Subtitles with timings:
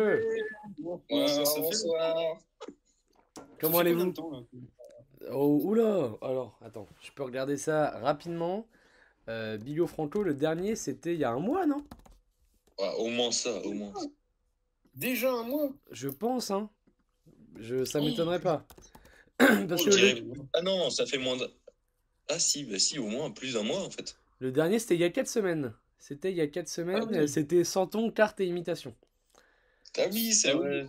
[0.00, 2.38] Bonsoir, bonsoir.
[3.60, 4.12] Comment allez-vous
[5.30, 8.66] Oh, oula Alors, attends, je peux regarder ça rapidement.
[9.28, 11.84] Euh, Bigo Franco, le dernier, c'était il y a un mois, non?
[12.78, 13.92] Ouais, au moins ça, au moins.
[14.96, 15.70] Déjà un mois?
[15.92, 16.68] Je pense, hein.
[17.60, 18.66] Je, ça m'étonnerait pas.
[19.40, 21.48] On Parce que dirait- le, Ah non, ça fait moins de...
[22.28, 24.18] Ah si, bah si, au moins plus d'un mois en fait.
[24.40, 25.72] le dernier, c'était il y a 4 semaines.
[25.98, 27.28] C'était il y a 4 semaines, Ah oui.
[27.28, 28.92] c'était Santon, carte et imitation.
[29.98, 30.86] Ah oui, c'est vrai.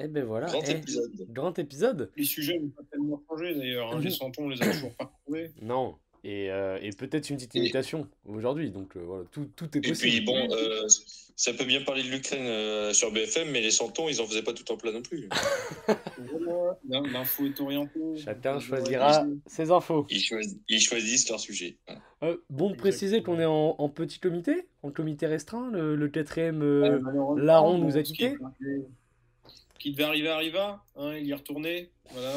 [0.00, 0.46] Eh ben voilà.
[0.46, 1.12] Grand eh, épisode.
[1.30, 2.12] grand épisode.
[2.16, 3.92] Les sujets n'ont pas tellement changé d'ailleurs.
[3.94, 4.00] hein.
[4.00, 5.50] Les santons, on les a toujours pas retrouvés.
[5.60, 5.96] Non.
[6.24, 8.70] Et, euh, et peut-être une petite Et- imitation aujourd'hui.
[8.70, 10.10] Donc euh, voilà, tout, tout est Et possible.
[10.16, 10.86] puis bon, euh,
[11.36, 14.42] ça peut bien parler de l'Ukraine euh, sur BFM, mais les santons, ils en faisaient
[14.42, 15.28] pas tout en plat non plus.
[16.88, 18.00] L'info est orientée.
[18.24, 20.06] Chacun choisira ses infos.
[20.10, 21.76] Ils, choisi- ils choisissent leur sujet.
[22.22, 25.70] Euh, bon de préciser qu'on est en, en petit comité, en comité restreint.
[25.70, 26.62] Le, le quatrième.
[27.36, 28.34] Laron nous a quittés.
[29.78, 31.90] Qui devait arriver arriva, hein, il y est retourné.
[32.10, 32.32] Voilà.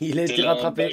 [0.00, 0.88] il a été rattrapé.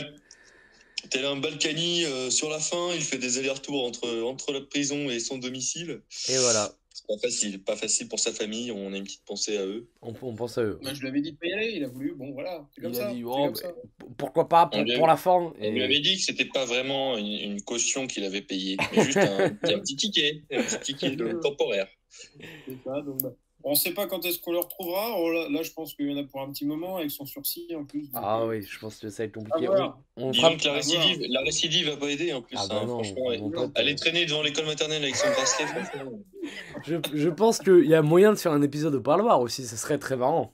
[1.10, 5.10] Tel un Balkany euh, sur la fin, il fait des allers-retours entre, entre la prison
[5.10, 6.02] et son domicile.
[6.30, 9.58] Et voilà, C'est pas facile, pas facile pour sa famille, on a une petite pensée
[9.58, 9.88] à eux.
[10.02, 10.80] on, on pense à eux.
[10.82, 12.14] Moi, je lui avais dit de pas y aller, il a voulu.
[12.16, 12.68] Bon, voilà.
[12.82, 13.12] Comme Il a ça.
[13.14, 13.68] dit, c'est oh, comme bah, ça.
[13.70, 16.18] P- Pourquoi pas pour, On lui a- pour la forme On lui et- avait dit
[16.18, 19.96] que c'était pas vraiment une, une caution qu'il avait payée, mais juste un, un petit
[19.96, 21.88] ticket, un petit ticket de- temporaire.
[22.10, 23.34] C'est ça, donc, bah,
[23.70, 25.20] on sait pas quand est-ce qu'on le retrouvera.
[25.20, 27.26] Oh, là, là, je pense qu'il y en a pour un petit moment avec son
[27.26, 28.04] sursis en plus.
[28.12, 29.70] donc, Ah euh, oui, je pense que ça va être à compliqué.
[30.16, 32.56] On, on que la récidive, la récidive va pas aider en plus.
[32.60, 35.66] Ah bah hein, non, franchement, elle- euh, traîner devant l'école maternelle avec son bracelet,
[36.86, 39.76] je, je pense qu'il y a moyen de faire un épisode au parloir aussi, ce
[39.76, 40.54] serait très marrant.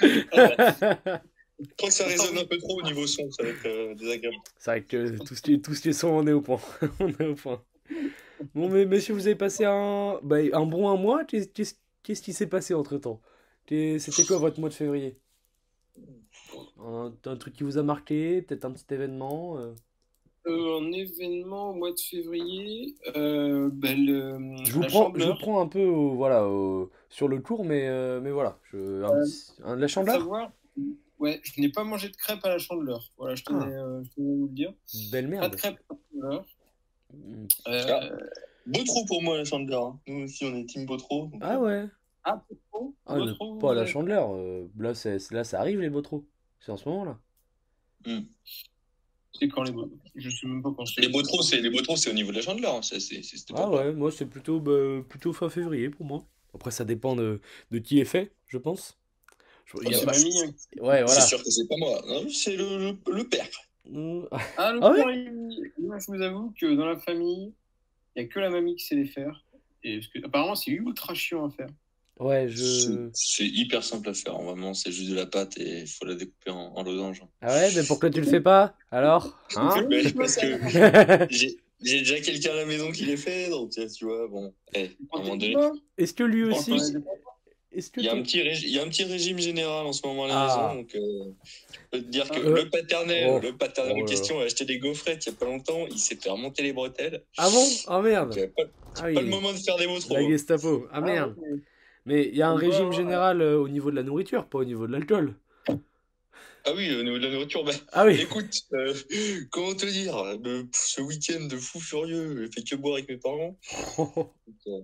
[1.58, 3.94] Je crois que ça résonne un peu trop au niveau son, ça va être euh,
[3.94, 4.36] désagréable.
[4.58, 6.42] C'est vrai que tout ce qui est, tout ce qui est son, on est au
[6.42, 6.60] point.
[7.00, 7.62] on est au point.
[8.54, 11.24] Bon, mais messieurs, vous avez passé un, bah, un bon un mois?
[11.24, 11.72] Qu'est- Qu'est-ce
[12.06, 13.20] qu'est-ce qui s'est passé entre temps
[13.68, 15.18] C'était quoi votre mois de février?
[16.78, 19.74] Un, un truc qui vous a marqué Peut-être un petit événement euh?
[20.46, 22.94] Euh, un événement au mois de février.
[23.16, 27.26] Euh, ben, le- Je vous prends, je vous prends un peu au- voilà, au- sur
[27.26, 28.56] le cours, mais, euh, mais voilà.
[28.70, 29.24] Je, un
[29.72, 30.52] un- la chandeleur
[31.18, 33.10] ouais, je n'ai pas mangé de crêpes à la chandeleur.
[33.18, 33.82] Voilà, je tenais, Ah.
[33.86, 34.72] euh, je tenais à vous le dire.
[35.10, 35.52] Belle Pas merde.
[35.52, 36.46] de crêpes à la chandeleur.
[37.12, 37.46] Mm.
[38.66, 38.70] Euh.
[38.72, 39.84] Beau trop pour moi, la chandeleur.
[39.84, 40.00] hein.
[40.06, 41.26] Nous aussi, on est team Botro.
[41.26, 41.86] donc, Ah ouais
[42.24, 42.42] ah,
[43.06, 43.16] ah,
[43.60, 43.86] Pas la ouais.
[43.86, 44.30] chandeleur.
[44.34, 46.24] euh, là, c'est- là, ça arrive les botros.
[46.60, 47.18] C'est en ce moment là.
[49.32, 49.72] C'est quand les
[50.14, 51.02] Je sais même pas quand c'est.
[51.02, 52.74] Les Botro, c'est les Botros, c'est au niveau de la chandeleur.
[52.76, 52.80] hein.
[53.50, 56.24] Ah pas- ouais, moi c'est plutôt, bah, plutôt fin février pour moi.
[56.54, 57.40] Après, ça dépend de,
[57.70, 58.98] de qui est fait, je pense.
[59.66, 60.50] Je- il y a C'est pas- hein.
[60.80, 61.06] Ouais, voilà.
[61.08, 62.00] C'est sûr que c'est pas moi.
[62.32, 63.46] C'est le, le, le père.
[63.84, 64.22] Mm,
[64.56, 67.52] Ah, le Ah ouais père, il- moi, je vous avoue que dans la famille,
[68.16, 69.44] il n'y a que la mamie qui sait les faire.
[69.82, 71.68] Et parce que, apparemment, c'est ultra chiant à faire.
[72.18, 73.10] Ouais, C'est je.
[73.12, 74.38] c'est hyper simple à faire.
[74.40, 77.22] Vraiment, c'est juste de la pâte et il faut la découper en, en losange.
[77.42, 80.46] Ah ouais, mais pourquoi tu le fais pas Alors Hein Mais parce que
[81.30, 84.54] j'ai déjà quelqu'un à la maison qui les fait, donc tu vois, bon.
[84.74, 84.96] eh,
[85.98, 86.72] Est-ce que lui aussi.
[87.76, 89.38] Attends, Est-ce que il y, a un petit régi- il y a un petit régime
[89.38, 90.46] général en ce moment à la Ah.
[90.46, 91.32] maison, donc euh,
[91.72, 93.40] je peux te dire que Euh, le paternel, oh.
[93.42, 94.06] le paternel Oh en là.
[94.06, 96.72] question a acheté des gaufrettes il y a pas longtemps, il s'est fait remonter les
[96.72, 97.24] bretelles.
[97.38, 97.66] Ah bon?
[97.86, 98.62] Ah merde Donc, euh, pas,
[98.96, 100.14] Ah pas oui, le moment de faire des mots trop.
[100.14, 100.86] la Gestapo.
[100.92, 101.58] Ah merde ouais.
[102.06, 102.96] Mais il y a un Ouais, régime ouais.
[102.96, 105.34] général euh, au niveau de la nourriture, pas au niveau de l'alcool.
[106.68, 108.92] Ah oui, au niveau de la nourriture, bah, Ah oui Écoute, euh,
[109.50, 113.18] comment te dire, le- ce week-end de fou furieux, j'ai fait que boire avec mes
[113.18, 113.56] parents,
[114.66, 114.80] euh,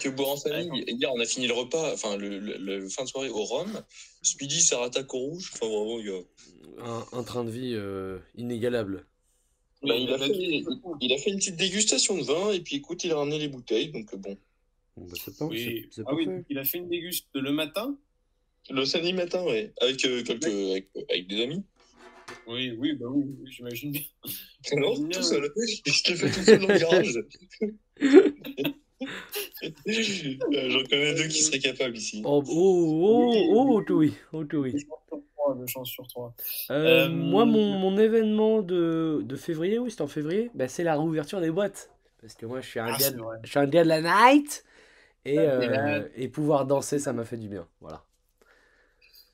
[0.00, 0.84] que boire en famille.
[0.86, 3.44] Et hier, on a fini le repas, enfin, le, le- le fin de soirée au
[3.44, 3.82] Rhum.
[4.22, 5.50] Ce midi, ça rattaque au rouge.
[5.54, 9.06] Enfin, vraiment, il, a, un, un train de vie euh, inégalable.
[9.82, 10.32] bah, il, a fait,
[11.00, 13.48] il a fait une petite dégustation de vin, et puis écoute, il a ramené les
[13.48, 14.36] bouteilles, donc euh, bon.
[14.96, 15.88] Bah, c'est pas, Oui.
[16.06, 17.96] Ah oui, il a fait une déguste le matin?
[18.70, 21.64] Le samedi matin, ouais, avec, euh, quelques, avec, avec des amis.
[22.46, 24.02] Oui, oui, bah oui, oui, j'imagine bien.
[24.76, 25.08] Non, Bien.
[25.18, 25.52] tout seul.
[25.56, 27.18] Je l'ai fait tout seul dans le garage.
[29.62, 32.22] Euh, J'en connais deux qui seraient capables ici.
[32.24, 33.00] Oh, oh,
[33.52, 34.74] oh, oh, tout oui, oh, tout oui.
[35.56, 36.34] Deux chances sur trois.
[36.70, 40.84] Euh, Euh, moi, mon, mon événement de, de février, oui, c'était en février, bah, c'est
[40.84, 41.90] la réouverture des boîtes.
[42.20, 44.00] Parce que moi, je suis un, Ah, gars, de, je suis un gars de la
[44.00, 44.64] night.
[45.24, 47.66] Et, euh, et pouvoir danser, ça m'a fait du bien.
[47.80, 48.02] Voilà.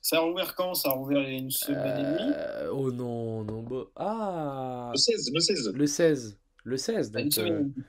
[0.00, 0.74] Ça a rouvert quand?
[0.74, 2.32] Ça a rouvert il y a une semaine et demie?
[2.34, 3.62] Euh, oh non, non.
[3.62, 5.72] bah- ah Le 16, le 16.
[5.74, 6.38] Le 16.
[6.64, 7.12] Le 16.
[7.14, 7.81] Une Donc, semaine et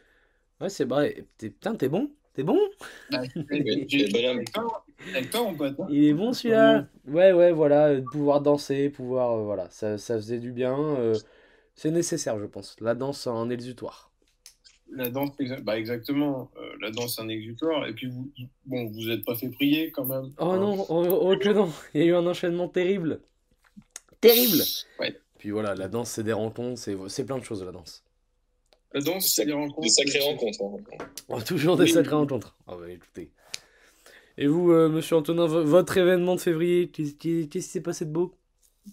[0.61, 1.25] euh, ouais, c'est vrai.
[1.37, 2.57] T'es- Putain, t'es bon T'es bon?
[5.57, 5.77] Pote.
[5.77, 5.87] hein.
[5.89, 6.87] Il est bon celui-là?
[7.05, 7.87] Ouais, ouais, voilà.
[7.89, 9.33] euh, Pouvoir danser, pouvoir.
[9.33, 10.79] euh, voilà, ça, ça faisait du bien.
[10.79, 11.19] euh,
[11.75, 12.77] c'est nécessaire, je pense.
[12.79, 14.09] La danse en exutoire.
[14.89, 15.31] La danse,
[15.63, 16.49] bah exactement.
[16.55, 17.85] Euh, la danse, un exutoire.
[17.87, 18.31] Et puis, vous,
[18.65, 20.31] bon, vous n'êtes pas fait prier quand même.
[20.39, 20.59] Oh Hein.
[20.59, 23.19] non, oh, oh que non, il y a eu un enchaînement terrible.
[24.21, 24.63] Terrible.
[24.97, 25.13] Ouais.
[25.39, 28.01] Puis voilà, la danse, c'est des rencontres, c'est c'est plein de choses la danse.
[28.93, 29.89] La danse, c'est des rencontres.
[29.89, 30.59] Sacrées rencontres.
[30.63, 31.05] hein.
[31.27, 31.91] Oh, toujours des Oui.
[31.91, 32.55] sacrées rencontres.
[32.67, 33.29] Ah bah écoutez.
[34.37, 38.11] Et vous, euh, monsieur Antonin, vo- votre événement de février, qu'est-ce qui s'est passé de
[38.11, 38.33] beau?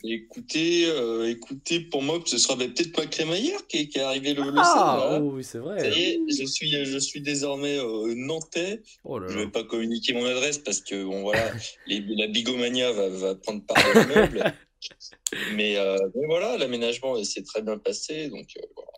[0.04, 4.34] Écoutez, euh, écoutez, pour moi, ce sera peut-être ma crémaillère qui, est- qui est arrivée
[4.34, 5.22] le, le 16, Ah, voilà.
[5.24, 5.90] oh oui, c'est Ça vrai.
[5.98, 8.82] y est, je suis, je suis désormais euh, nantais.
[9.04, 9.44] Oh là Je là.
[9.44, 11.50] vais pas communiquer mon adresse parce que bon voilà,
[11.86, 14.52] les- la bigomania va, va prendre part de l'immeuble.
[15.54, 18.90] mais, euh, mais voilà, l'aménagement s'est très bien passé, donc euh, voilà.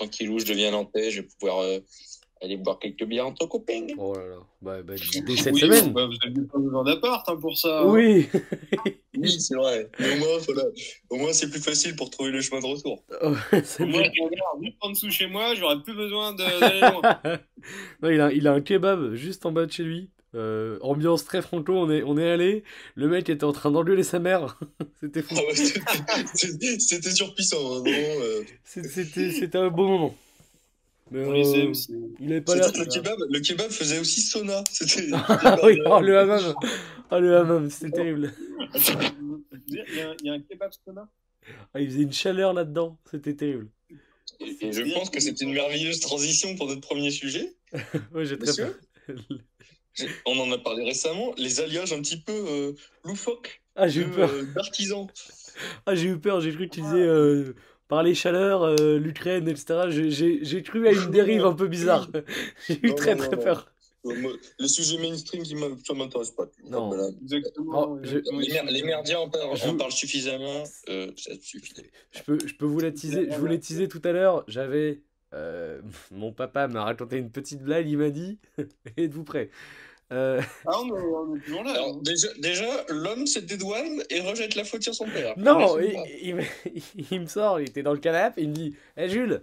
[0.00, 1.78] Tranquillou, je deviens nantais, je vais pouvoir euh,
[2.42, 3.86] aller boire quelques bières entre copains.
[3.98, 4.36] Oh là là.
[4.62, 4.94] Bah, bah,
[5.26, 5.92] dès cette Oui, semaine.
[5.92, 7.80] bah, vous avez pas besoin d'appart hein, pour ça.
[7.82, 7.86] hein.
[7.86, 8.26] Oui.
[9.18, 9.90] Oui, c'est vrai.
[9.98, 10.62] Mais au moins, voilà,
[11.10, 13.02] au moins c'est plus facile pour trouver le chemin de retour.
[13.22, 14.10] Oh, c'est Moi, bien.
[14.16, 17.20] je regarde juste en dessous chez moi, j'aurais plus besoin de- d'aller loin.
[18.02, 20.08] Non, il a, il a un kebab juste en bas de chez lui.
[20.36, 22.62] Euh, ambiance très franco, on est, on est allé.
[22.94, 24.60] Le mec était en train d'engueuler sa mère.
[25.00, 25.34] C'était fou.
[25.36, 25.80] Ah ouais, c'était-
[26.34, 28.20] c'était c'était surpuissant, hein, vraiment.
[28.22, 28.42] euh.
[28.64, 30.16] C'était c'était un beau moment.
[31.10, 31.72] Mais, On les euh, aime,
[32.20, 32.70] il avait pas l'air.
[32.72, 34.62] Le kebab, le kebab faisait aussi sauna.
[34.70, 35.08] C'était.
[35.28, 36.54] Ah oui, oh, le hammam.
[37.10, 38.32] Oh, le hammam, c'était terrible.
[39.66, 41.08] Il y, a un- il y a un kebab sauna?
[41.74, 42.96] Ah, il faisait une chaleur là-dedans.
[43.10, 43.66] C'était terrible.
[44.38, 47.52] Et, et je pense que c'est une merveilleuse transition pour notre premier sujet.
[48.14, 48.74] Ouais, j'ai très peur.
[50.26, 52.72] On en a parlé récemment, les alliages un petit peu euh,
[53.04, 54.30] loufoques Ah, j'ai eu peur.
[54.30, 55.06] euh, d'artisans.
[55.84, 56.40] Ah, j'ai eu peur.
[56.40, 57.54] J'ai cru que tu disais euh,
[57.88, 59.88] par les chaleurs, euh, l'Ukraine, etc.
[59.90, 62.08] J'ai- cru à une dérive un peu bizarre.
[62.68, 63.70] J'ai eu Non, très non, très non, peur.
[64.58, 66.46] Les sujets mainstream, qui m'a- ça m'intéresse pas.
[66.64, 66.88] Non.
[66.88, 67.08] Voilà.
[67.20, 67.88] Exactement.
[67.90, 68.18] Oh, je-.
[68.40, 71.74] Les, mer- les merdiens en parlent, Je- en parlent suffisamment, euh, ça suffit.
[72.12, 73.26] Je peux, je peux vous la teaser.
[73.30, 74.44] Je vous l'ai teasé tout à l'heure.
[74.48, 75.02] J'avais.
[75.34, 75.80] Euh,
[76.10, 77.88] mon papa m'a raconté une petite blague.
[77.88, 78.38] Il m'a dit
[78.96, 79.50] Êtes-vous prêts
[80.12, 81.72] Euh, Ah, on est, on est toujours là.
[81.72, 82.00] Alors, hein.
[82.02, 85.34] déjà, déjà l'homme se dédouane et rejette la faute sur son père.
[85.38, 86.42] Non, Merci il, me,
[87.12, 89.40] il me sort, il était dans le canapé, il me dit Hé Jules,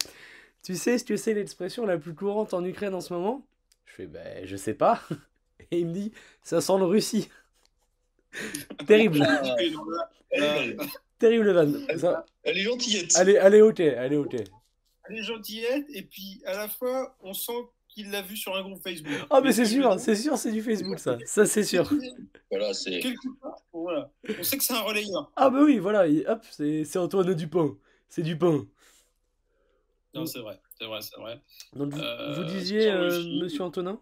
[0.63, 3.45] tu sais ce que c'est l'expression la plus courante en Ukraine en ce moment?
[3.85, 5.01] Je fais Ben, je sais pas.
[5.71, 6.11] Et il me dit
[6.43, 7.29] Ça sent le Russie.
[8.85, 9.25] Terrible,
[10.29, 10.83] Elle, euh,
[11.17, 11.97] terrible van.
[11.97, 13.15] Ça- elle est gentillette.
[13.15, 14.25] allez, allez au thé, allez au
[15.07, 15.13] thé.
[15.13, 17.51] Elle est gentillette, et puis à la fois, on sent
[17.89, 19.11] qu'il l'a vu sur un groupe Facebook.
[19.29, 21.17] Ah, mais c'est sûr, c'est sûr, c'est du Facebook ça.
[21.25, 21.89] Ça, c'est sûr.
[22.51, 22.99] Voilà, c'est.
[22.99, 24.11] Quelque part, voilà.
[24.39, 25.31] On sait que c'est un relayeur.
[25.35, 27.75] Ah, bah oui, voilà, il- hop, c'est c'est Antoine Dupin.
[28.09, 28.65] C'est Dupin.
[30.13, 31.41] Non, c'est vrai, c'est vrai, c'est vrai.
[31.73, 33.99] Donc, vous, Euh, vous disiez, euh, monsieur Antonin,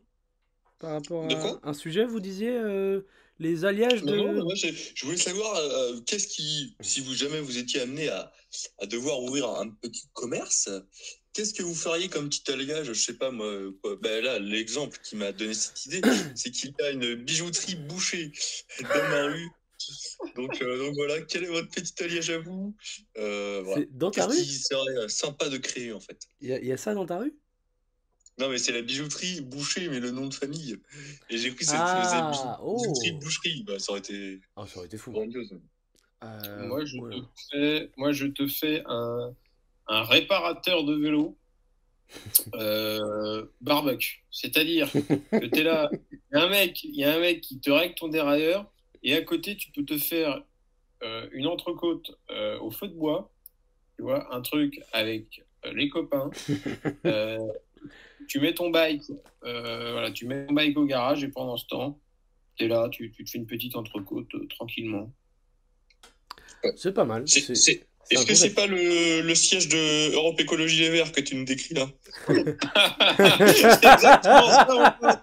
[0.80, 3.01] par rapport à un sujet, vous disiez euh,
[3.40, 4.16] les alliages de.
[4.16, 8.08] Non, non, moi, je voulais savoir euh, qu'est-ce qui, si vous jamais vous étiez amené
[8.10, 8.32] à,
[8.80, 10.70] à devoir ouvrir un petit commerce,
[11.34, 12.88] qu'est-ce que vous feriez comme petit alliage?
[12.88, 13.52] Je sais pas moi.
[13.82, 13.98] quoi.
[13.98, 16.02] Ben là, l'exemple qui m'a donné cette idée,
[16.36, 18.32] c'est qu'il y a une bijouterie bouchée
[18.82, 19.50] dans ma rue.
[20.36, 22.76] Donc, euh, donc voilà, quel est votre petit alliage à vous?
[23.18, 23.86] Euh, voilà.
[23.92, 24.36] Dans ta rue?
[24.36, 26.18] qui serait euh, sympa de créer en fait?
[26.40, 27.36] Il y, y a ça dans ta rue?
[28.38, 30.78] Non, mais c'est la bijouterie bouchée, mais le nom de famille.
[31.30, 32.78] Et j'ai cru que ça Ah, bijou- oh.
[32.82, 33.64] bijouterie boucherie.
[33.66, 35.12] Bah, ça aurait été Ah, ça aurait été fou.
[35.12, 35.54] grandiose.
[36.24, 39.34] Euh, moi, je te fais, moi, je te fais un,
[39.88, 41.38] un réparateur de vélo
[42.56, 44.24] euh, barbecue.
[44.32, 44.92] C'est-à-dire
[45.32, 47.60] que tu es là, il y a un mec, il y a un mec qui
[47.60, 48.70] te règle ton dérailleur
[49.04, 50.44] et à côté, tu peux te faire
[51.04, 53.32] euh, une entrecôte euh, au feu de bois,
[53.96, 56.32] tu vois, un truc avec euh, les copains.
[58.27, 59.03] Tu mets ton bike,
[59.44, 62.00] euh, voilà, tu mets ton bike au garage et pendant ce temps,
[62.55, 65.12] tu es là, tu, tu te fais une petite entrecôte euh, tranquillement.
[66.75, 67.27] C'est pas mal.
[67.27, 70.82] C'est- c'est- c'est- c'est un Est-ce que c'est pas le, le siège de Europe Écologie
[70.82, 71.88] Les Verts que tu nous décris là
[72.27, 75.20] C'est exactement ça, mon pote.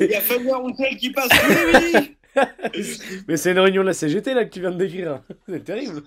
[0.00, 1.28] Il y a Fabien Roussel qui passe.
[1.48, 2.12] Oui, oui.
[3.28, 5.22] Mais c'est une réunion de la CGT là que tu viens de décrire.
[5.48, 6.02] C'est terrible.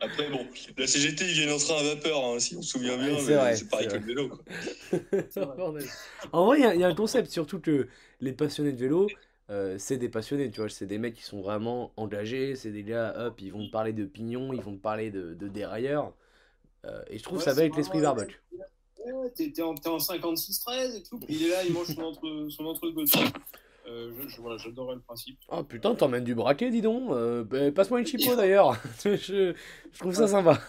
[0.00, 0.46] Après, bon,
[0.78, 3.68] la CGT, ils viennent en train à vapeur, hein, si on se souvient bien, C'est
[3.68, 4.28] pareil que le vélo.
[4.28, 4.44] Quoi.
[6.32, 7.88] En vrai, il y a- il y, a un concept, surtout que
[8.20, 9.08] les passionnés de vélo,
[9.50, 10.68] euh, c'est des passionnés, tu vois.
[10.68, 12.56] C'est des mecs qui sont vraiment engagés.
[12.56, 15.34] C'est des gars, hop, ils vont te parler de pignons, ils vont te parler de,
[15.34, 16.12] de dérailleurs.
[16.86, 18.40] Euh, et je trouve Ouais, ça va avec l'esprit barbecue.
[18.52, 21.18] Ouais, T'es en, t'es en 56-13 et tout.
[21.18, 23.08] puis Il est là, il mange son, entre, son entrecôte.
[23.90, 25.38] Euh, je, je- voilà, J'adorais le principe.
[25.50, 27.10] Oh putain, t'emmènes du braquet, dis donc.
[27.10, 28.76] Euh, bah, Passe-moi une chipo d'ailleurs.
[29.04, 30.60] je, je trouve ça sympa.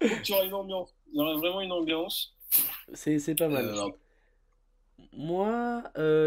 [0.00, 0.94] Il y une ambiance.
[1.12, 2.34] Il y aura vraiment une ambiance.
[2.94, 3.66] C'est c'est pas mal.
[3.66, 3.88] Euh,
[5.12, 5.82] Moi,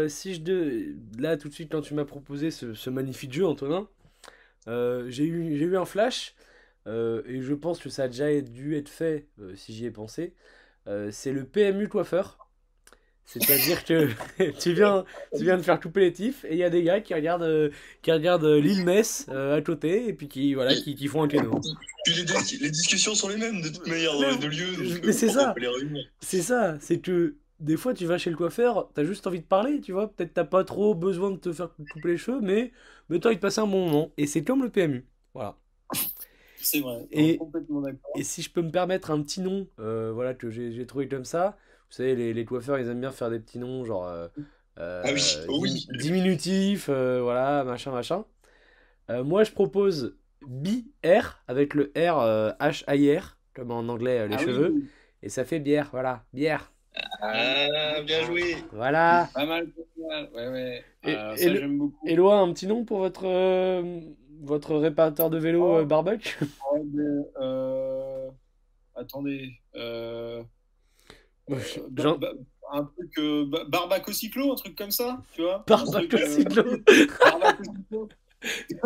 [0.08, 0.94] si je de...
[1.18, 3.88] Là, tout de suite, quand tu m'as proposé ce, ce magnifique jeu, Antonin,
[4.66, 6.34] j'ai eu, j'ai eu un flash,
[6.86, 10.34] et je pense que ça a déjà dû être fait, si j'y ai pensé.
[11.10, 12.41] c'est le PMU coiffeur.
[13.24, 14.08] C'est-à-dire que
[14.60, 15.04] tu viens,
[15.36, 17.42] tu viens de faire couper les tifs et il y a des gars qui regardent,
[17.44, 17.70] euh,
[18.02, 21.22] qui regardent euh, l'île Metz euh, à côté et puis qui, voilà, qui, qui font
[21.22, 21.60] un créneau.
[22.04, 25.00] Puis les, dis- les discussions sont les mêmes de toute manière dans les deux lieux.
[25.04, 25.54] Mais c'est ça.
[26.20, 29.46] C'est ça, c'est que des fois tu vas chez le coiffeur, t'as juste envie de
[29.46, 30.12] parler, tu vois.
[30.12, 32.72] Peut-être t'as pas trop besoin de te faire couper les cheveux, mais,
[33.08, 34.10] mais t'as envie de passer un bon moment.
[34.16, 35.06] Et c'est comme le PMU.
[35.32, 35.56] Voilà.
[36.56, 37.06] C'est vrai.
[37.10, 38.12] Et- complètement d'accord.
[38.16, 41.24] Et si je peux me permettre un petit nom, euh, voilà, que j'ai trouvé comme
[41.24, 41.56] ça,
[41.92, 44.26] vous savez, les, les coiffeurs, ils aiment bien faire des petits noms, genre euh,
[44.78, 45.20] euh, Ah oui,
[45.50, 45.86] oh oui.
[45.90, 48.24] dim- diminutif, euh, voilà, machin, machin.
[49.10, 54.36] Euh, moi, je propose BR avec le R euh, H-I-R, comme en anglais, euh, les
[54.36, 54.74] Ah oui, cheveux,
[55.22, 56.72] et ça fait bière, voilà, bière,
[57.20, 58.54] Ah, bien joué.
[58.72, 59.28] voilà.
[59.34, 60.30] Pas mal, pas mal.
[60.34, 60.84] Ouais, ouais.
[61.04, 62.06] Et- Euh, et ça, j'aime beaucoup.
[62.06, 64.00] Éloi, un petit nom pour votre, euh,
[64.40, 65.76] votre réparateur de vélo Oh.
[65.80, 66.38] euh, Barbuck
[66.72, 67.02] Ouais, mais,
[67.38, 68.30] euh,
[68.94, 69.50] Attendez.
[71.48, 72.32] Moi, euh, je- ba- Jean- ba-
[72.72, 73.18] un truc.
[73.18, 73.44] Euh...
[73.46, 76.64] ba- Barbaco cyclo, un truc comme ça, tu vois Un Barbaco truc, euh, cyclo.
[77.20, 78.08] Barbaco cyclo.
[78.74, 78.76] Il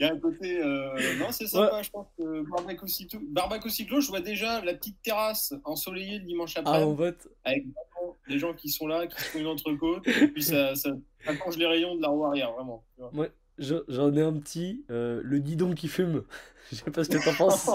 [0.00, 0.58] y a un côté.
[0.60, 3.18] euh, Non, c'est sympa, je pense que Barbaco cyclo...
[3.30, 7.26] Barbaco cyclo, je vois déjà la petite terrasse ensoleillée le dimanche Ah, après, mon pote.
[7.44, 10.74] avec vraiment des gens qui sont là, qui se font une entrecôte, et puis ça,
[10.74, 10.90] ça,
[11.24, 12.84] ça change les rayons de la roue arrière, vraiment.
[12.94, 13.10] tu vois.
[13.14, 16.24] Moi, je- j'en ai un petit, le guidon qui fume.
[16.70, 17.66] Je sais pas ce que t'en penses.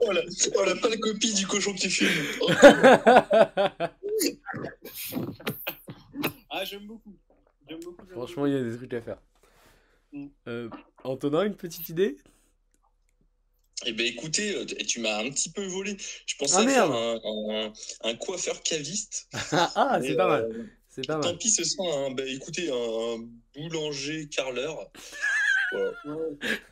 [0.00, 0.22] Oh la,
[0.56, 2.08] oh, la pâle copie du cochon que tu fumes.
[2.40, 2.50] Oh,
[6.50, 7.14] Ah, j'aime beaucoup.
[7.68, 8.06] J'aime beaucoup.
[8.10, 9.18] Franchement, il y a des trucs à faire.
[10.12, 10.26] Mm.
[10.48, 10.70] Euh,
[11.04, 12.16] Antonin, une petite idée?
[13.84, 15.96] Eh ben écoutez, euh, tu m'as un petit peu volé.
[16.26, 17.20] Je pensais Ah, faire merde.
[17.24, 17.72] un, un-
[18.10, 19.28] un coiffeur caviste.
[19.52, 20.44] Ah, ah, c'est pas mal.
[20.50, 21.38] euh, C'est pas Tant mal.
[21.38, 22.74] pis, ce sera un, ben, écoutez, un,
[23.20, 24.90] un boulanger carleur.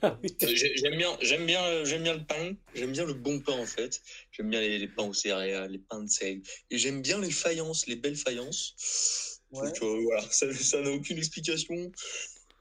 [0.03, 2.55] Ah J'aime bien, j'aime bien, j'aime bien le pain.
[2.75, 4.03] J'aime bien le bon pain en fait.
[4.33, 6.43] J'aime bien les, les pains aux céréales, les pains de seigle.
[6.71, 9.41] Et j'aime bien les faïences, les belles faïences.
[9.51, 9.67] Ouais.
[9.69, 11.91] Donc euh, voilà, ça ça n'a aucune explication.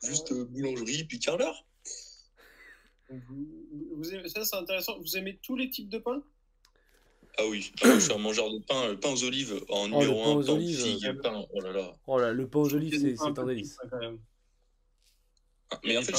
[0.03, 1.65] Juste euh, boulangerie puis carleur.
[3.09, 3.47] Vous,
[3.95, 4.97] vous aimez, ça, c'est intéressant.
[4.99, 6.23] Vous aimez tous les types de pain?
[7.37, 9.85] Ah oui, ah oui, je suis un mangeur de pain, le pain aux olives en
[9.85, 10.83] Oh, numéro pain 1, aux pain aux olives.
[10.83, 11.93] figues, pain, oh là là.
[12.05, 13.75] Oh là, le pain aux olives, c'est un délice.
[13.75, 14.19] ça, quand même.
[15.83, 16.15] Mais en fait,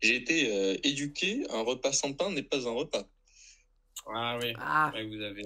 [0.00, 3.08] j'ai été, euh, éduqué, un repas sans pain n'est pas un repas.
[4.06, 4.52] Ah oui.
[4.58, 5.42] Ah, Ouais, vous avez.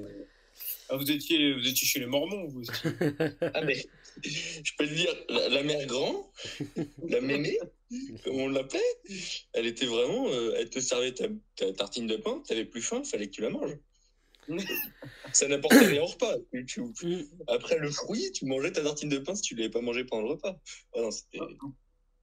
[0.89, 2.61] Ah, vous étiez, vous étiez chez les Mormons, vous.
[2.61, 2.71] aussi.
[3.55, 3.83] Ah mais,
[4.23, 6.31] je peux te dire, la, la mère grand,
[7.09, 7.59] la mémé,
[8.25, 8.81] comme on l'appelait,
[9.55, 13.03] elle était vraiment, euh, elle te servait ta, ta tartine de pain, t'avais plus faim,
[13.05, 13.77] fallait que tu la manges.
[15.33, 16.37] Ça n'apportait rien au repas.
[16.53, 17.23] Mm.
[17.49, 20.23] après le fruit, tu mangeais ta tartine de pain si tu l'avais pas mangé pendant
[20.25, 20.61] le repas.
[20.95, 21.39] Ah non, c'était-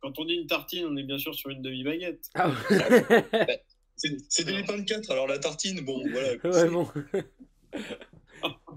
[0.01, 2.29] Quand on dit une tartine, on est bien sûr sur une demi-baguette.
[2.36, 2.56] Ah ouais.
[3.98, 6.29] c'est c'est des pains de 4, alors la tartine, bon, voilà.
[6.44, 6.88] Ouais, bon.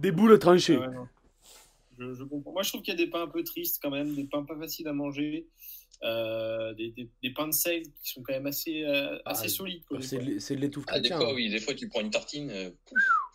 [0.01, 0.79] Des boules tranchées.
[0.83, 0.97] Ah ouais,
[1.99, 2.53] je, je comprends.
[2.53, 4.43] Moi, je trouve qu'il y a des pains un peu tristes quand même, des pains
[4.43, 5.47] pas faciles à manger,
[6.03, 9.49] euh, des, des, des pains de seigle qui sont quand même assez, euh, assez Ah,
[9.49, 9.83] solides.
[9.93, 11.35] des C'est de, l'étouffe Ah, des fois, hein.
[11.35, 12.51] oui, des fois, tu prends une tartine.
[12.51, 12.71] euh,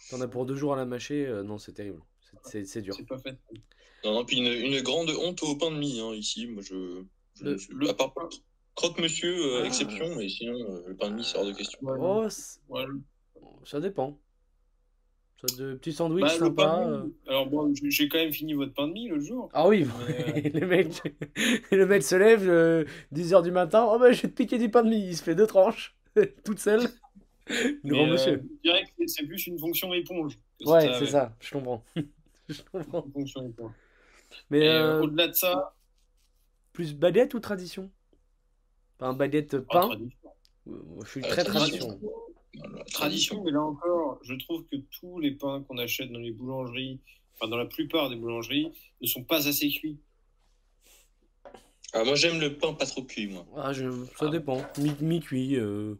[0.09, 2.01] T'en as pour deux jours à la mâcher, euh, non, c'est terrible.
[2.43, 2.93] C'est- dur.
[2.95, 3.37] C'est pas fait.
[4.03, 6.45] Non, non, puis une, une grande honte au pain de mie, hein, ici.
[6.47, 7.03] Moi, je.
[7.41, 8.13] Le- le- à part
[8.75, 9.65] croque-monsieur, euh, Ah.
[9.65, 11.79] exception, mais sinon, euh, le pain de mie, c'est hors de question.
[11.81, 12.23] Ouais, Oh,
[12.69, 12.85] ouais,
[13.65, 14.17] ça dépend.
[15.39, 16.87] Ça, de petits sandwichs bah, sympas.
[16.87, 17.03] euh.
[17.27, 19.49] Alors, bon, j'ai- quand même fini votre pain de mie le jour.
[19.53, 21.01] Ah oui, Mais, le, mec,
[21.71, 23.87] le mec se lève euh, 10h du matin.
[23.91, 25.07] Oh bah, je vais te piquer du pain de mie.
[25.09, 25.95] Il se fait deux tranches,
[26.43, 26.87] toute seule.
[27.49, 28.41] mais, Grand euh, monsieur.
[28.63, 30.33] je dirais que c'est- plus une fonction éponge.
[30.65, 31.83] Ouais, c'est ça, je comprends.
[32.49, 33.03] je comprends.
[33.05, 33.71] Une fonction éponge.
[34.49, 35.75] Mais euh, euh, au-delà de ça,
[36.77, 37.89] plus baguette ou tradition?
[38.99, 39.87] Enfin, baguette en pain?
[39.87, 40.29] tradition.
[40.67, 41.87] Euh, Je suis Euh, très tradition.
[41.87, 41.99] tradition.
[42.53, 46.29] Voilà, Tradition, mais là encore, je trouve que tous les pains qu'on achète dans les
[46.31, 46.99] boulangeries,
[47.33, 49.97] enfin dans la plupart des boulangeries, ne sont pas assez cuits.
[51.93, 53.43] Ah, moi, j'aime le pain pas trop cuit, moi.
[53.55, 54.61] Ah, je- ça dépend.
[54.77, 55.55] Mi- Mi-cuit.
[55.55, 55.95] euh,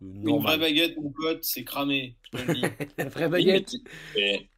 [0.00, 2.14] Une vraie baguette, mon pote, c'est cramé.
[2.32, 2.62] Je te le dis.
[2.98, 3.70] La vraie baguette.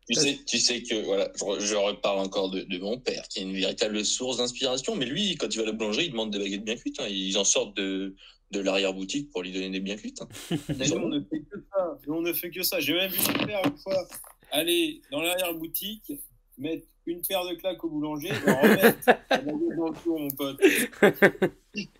[0.07, 3.39] tu, sais, tu sais que, voilà, je, je reparle encore de, de mon père, qui
[3.39, 4.97] est une véritable source d'inspiration.
[4.97, 7.01] Mais lui, quand il va à la boulangerie, il demande des baguettes bien cuites.
[7.01, 7.07] hein.
[7.09, 8.15] Ils en sortent de,
[8.51, 10.21] de l'arrière-boutique pour lui donner des bien cuites.
[10.21, 10.29] hein.
[10.79, 11.99] Mais nous, on ne fait que ça.
[12.07, 12.81] Nous, on ne fait que ça.
[12.81, 14.07] J'ai même vu mon père une fois
[14.53, 16.13] aller dans l'arrière-boutique,
[16.59, 20.19] mettre une paire de claques au boulanger et en remettre la baguette dans le four,
[20.21, 20.61] mon pote.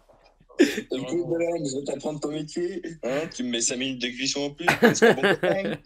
[0.59, 2.83] Du coup, voilà, je vais t'apprendre ton métier.
[3.03, 4.67] Hein, tu me mets 5 minutes de cuisson en plus.
[4.67, 5.77] parce que bon, pain.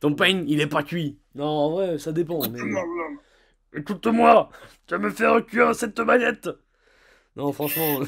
[0.00, 1.18] Ton pain, il est pas cuit.
[1.34, 2.40] Non, en vrai, ça dépend.
[2.48, 2.58] Mais...
[3.74, 4.50] Écoute-moi,
[4.86, 6.48] tu vas me faire cuire cette baguette.
[7.36, 8.00] Non, franchement,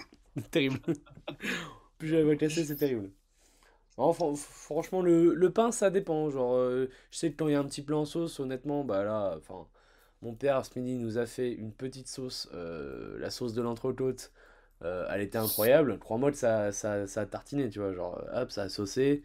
[0.50, 0.80] terrible.
[1.98, 3.10] Plus j'avais cassé, c'est terrible.
[3.96, 6.30] Enfin, franchement, le, le pain, ça dépend.
[6.30, 8.84] Genre, euh, je sais que quand il y a un petit plat en sauce, honnêtement,
[8.84, 9.66] bah là, enfin,
[10.22, 14.32] mon père ce midi nous a fait une petite sauce, euh, la sauce de l'entrecôte.
[14.82, 15.98] Euh, elle était incroyable.
[15.98, 17.92] Crois-moi que ça, ça, ça a tartiné, tu vois.
[17.92, 19.22] Genre, hop, ça a saucé.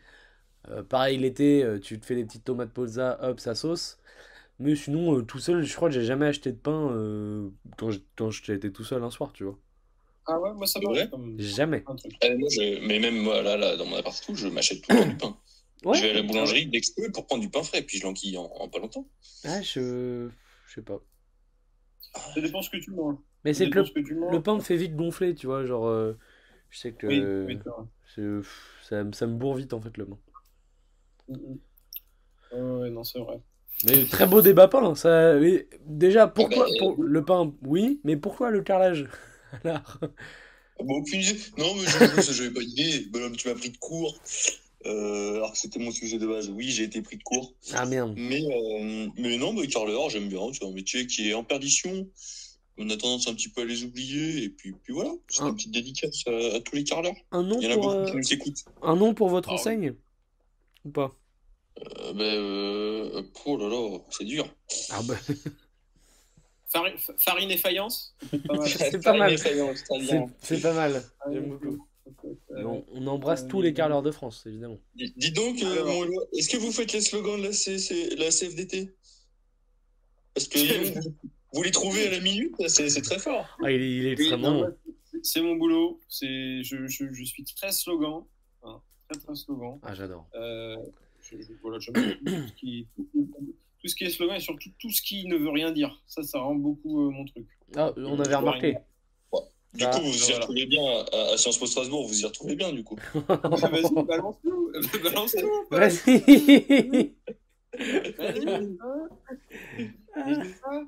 [0.69, 3.99] Euh, pareil, l'été, euh, tu te fais des petites tomates pozza, hop, ça sauce.
[4.59, 7.91] Mais sinon, euh, tout seul, je crois que j'ai jamais acheté de pain euh, quand
[7.91, 9.57] je- quand j'étais tout seul un soir, tu vois.
[10.27, 11.83] Ah ouais, moi ça C'est m'arrive comme Jamais.
[11.87, 12.13] un truc.
[12.23, 14.91] Ah, moi, je- Mais même moi, là, là, dans mon appart, tout, je m'achète tout
[14.91, 15.37] le temps du pain.
[15.83, 15.95] Ouais.
[15.97, 18.45] Je vais à la boulangerie d'exprès pour prendre du pain frais, puis je l'enquille en,
[18.45, 19.07] en pas longtemps.
[19.43, 20.29] Ah, je...
[20.67, 20.99] je sais pas.
[22.33, 23.17] Ça dépend ce que tu manges.
[23.45, 23.85] Mais c'est que le,
[24.31, 25.65] le pain me fait vite gonfler, tu vois.
[25.65, 26.17] Genre, euh,
[26.69, 27.57] je sais que Oui, oui,
[28.41, 30.17] pff, ça, me- ça me bourre vite en fait le pain.
[31.29, 31.59] Mm,
[32.51, 33.41] ouais, non, c'est vrai.
[33.85, 35.35] Mais très beau débat pain, hein, ça.
[35.35, 39.07] mais déjà, pourquoi bah, pour le pain, oui, mais pourquoi le carrelage
[39.63, 39.99] Alors,
[40.79, 41.37] Bon, aucune idée.
[41.57, 41.85] Non, mais
[42.21, 43.05] je j'avais pas d'idée.
[43.09, 44.19] Bonhomme, tu m'as pris de court.
[44.85, 46.49] Euh, alors que c'était mon sujet de base.
[46.49, 47.53] Oui, j'ai été pris de court.
[47.73, 48.17] ah merde.
[48.17, 50.41] Mais, euh, mais non, mais carleur, j'aime bien.
[50.53, 52.09] C'est un métier qui est en perdition.
[52.77, 54.43] On a tendance un petit peu à les oublier.
[54.43, 55.11] Et puis, puis voilà.
[55.29, 57.15] C'est une petite dédicace à, à tous les carleurs.
[57.31, 58.65] Un nom Il y en a pour beaucoup euh, qui nous écoutent.
[58.81, 59.93] un nom pour votre Ah enseigne
[60.83, 61.15] ou pas?
[61.79, 64.47] Euh, ben, euh, oh là là, c'est dur.
[64.91, 65.15] Ah bah,
[66.73, 68.15] Fari- Farine et faïence.
[68.65, 69.37] C'est pas mal.
[70.41, 71.03] C'est pas mal.
[71.21, 71.87] Ah, J'aime beaucoup.
[72.49, 74.77] On, on embrasse Euh, tous les carleurs de France, évidemment.
[74.95, 78.29] Dis, dis donc, euh, est-ce que vous faites les slogans de la, C- C- la
[78.31, 78.93] CFDT
[80.33, 80.59] Parce que
[81.55, 83.45] vous, vous les trouvez à la minute, c'est très fort.
[83.63, 84.65] Ah, il est, il est extrêmement
[85.23, 85.99] c'est- mon boulot.
[86.09, 88.23] C'est je, je, je suis très slogan.
[88.63, 89.79] hein, très très slogan.
[89.83, 90.27] Ah, j'adore.
[90.35, 90.75] Euh,
[91.61, 95.35] voilà, tout, ce qui, tout ce qui est slogan et surtout tout ce qui ne
[95.37, 96.01] veut rien dire.
[96.07, 97.47] Ça, ça rend beaucoup euh, mon truc.
[97.75, 98.77] Ah, on avait remarqué.
[99.73, 100.35] Du Bah, coup, vous y voilà.
[100.39, 102.95] retrouvez bien à, à Sciences Po Strasbourg, vous y retrouvez bien du coup.
[103.13, 104.71] Vas-y, balance tout.
[105.03, 105.51] balance tout.
[105.69, 107.15] Vas-y.
[110.15, 110.85] Vas-y.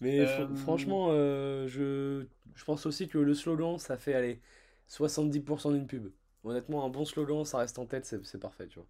[0.00, 4.40] Mais fr- Euh, franchement, euh, je, je pense aussi que le slogan, ça fait aller
[4.88, 6.12] 70% d'une pub.
[6.44, 8.88] Honnêtement, un bon slogan, ça reste en tête, c'est c'est parfait, tu vois.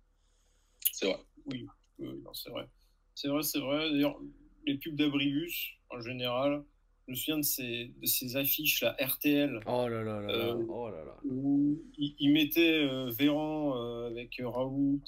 [0.93, 1.19] C'est vrai.
[1.47, 1.67] Oui,
[1.99, 2.69] non, c'est vrai.
[3.15, 3.91] C'est vrai, c'est vrai.
[3.91, 4.19] D'ailleurs,
[4.67, 6.65] les pubs d'Abribus, en général,
[7.07, 10.57] je me souviens de ces, de ces affiches, là, RTL, Oh là là là là,
[10.57, 11.23] Euh, oh là là.
[11.25, 15.01] où ils, ils mettaient euh, Véran euh, avec euh, Raoult,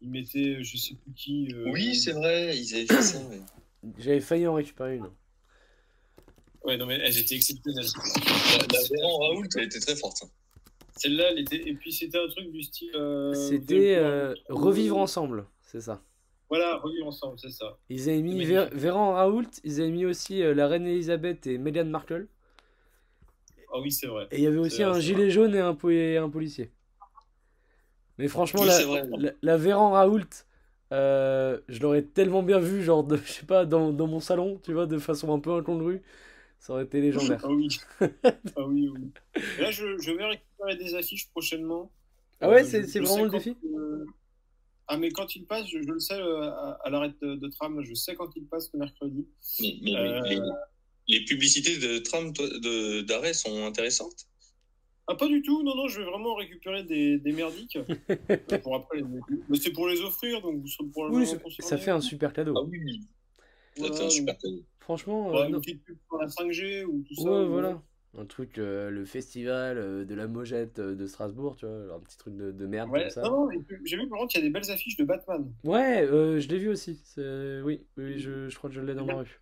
[0.00, 1.48] ils mettaient je sais plus qui.
[1.52, 3.18] euh, Oui, c'est vrai, ils avaient fait ça.
[3.28, 3.40] ouais.
[3.98, 5.10] J'avais failli en récupérer une.
[6.66, 7.86] Ouais, non, mais elles étaient exceptionnelles.
[8.16, 10.18] La, la Véran Raoult, elle était très forte.
[10.24, 10.28] hein.
[10.96, 11.68] Celle-là, elle était.
[11.68, 12.90] Et puis c'était un truc du style.
[12.94, 16.00] euh, C'était euh, Revivre ensemble, c'est ça.
[16.48, 17.76] Voilà, revivre ensemble, c'est ça.
[17.88, 21.86] Ils avaient mis Véran Raoult, ils avaient mis aussi euh, la reine Elisabeth et Meghan
[21.86, 22.28] Markle.
[23.72, 24.26] Ah oui, c'est vrai.
[24.30, 26.70] Et il y avait aussi vrai, un gilet jaune et un, po- et un policier.
[28.18, 28.68] Mais franchement, Oui,
[29.42, 30.24] la, Véran Raoult,
[30.92, 34.58] euh, je l'aurais tellement bien vu, genre, de, je sais pas, dans, dans mon salon,
[34.62, 36.02] tu vois, de façon un peu incongrue.
[36.58, 37.40] Ça aurait été légendaire.
[37.44, 37.68] Ah oui.
[38.00, 39.10] ah oui, oui.
[39.58, 41.92] Et là, je, je vais récupérer des affiches prochainement.
[42.40, 44.04] Ah ouais, Euh, c'est vraiment le défi euh,
[44.88, 47.48] Ah, mais quand il passe, je, je le sais, euh, à, à l'arrêt de, de
[47.48, 49.26] tram, je sais quand il passe le mercredi.
[49.60, 50.40] Mais, mais Euh, les,
[51.18, 52.32] les publicités de tram
[53.06, 54.26] d'arrêt sont intéressantes?
[55.08, 57.78] Ah, pas du tout, non, non, je vais vraiment récupérer des, des merdiques
[58.64, 59.04] pour après les
[59.48, 62.54] Mais c'est pour les offrir, donc vous serez probablement Oui, ça- fait un super cadeau.
[62.56, 63.02] Ah oui,
[63.76, 64.64] ça fait un super cadeau.
[64.86, 67.22] Franchement, ouais, euh, une petite pub pour la 5G ou tout ça.
[67.24, 67.82] ouais, ou- voilà.
[68.18, 71.98] Un truc, euh, le festival euh, de la Mojette euh, de Strasbourg, tu vois, un
[71.98, 73.22] petit truc de, de merde Ouais, comme ça.
[73.22, 75.52] non, non, mais j'ai vu par contre, il y a des belles affiches de Batman.
[75.64, 76.98] Ouais, euh, je l'ai vu aussi.
[77.18, 79.40] Oui, oui, je, je crois que je l'ai dans ma rue.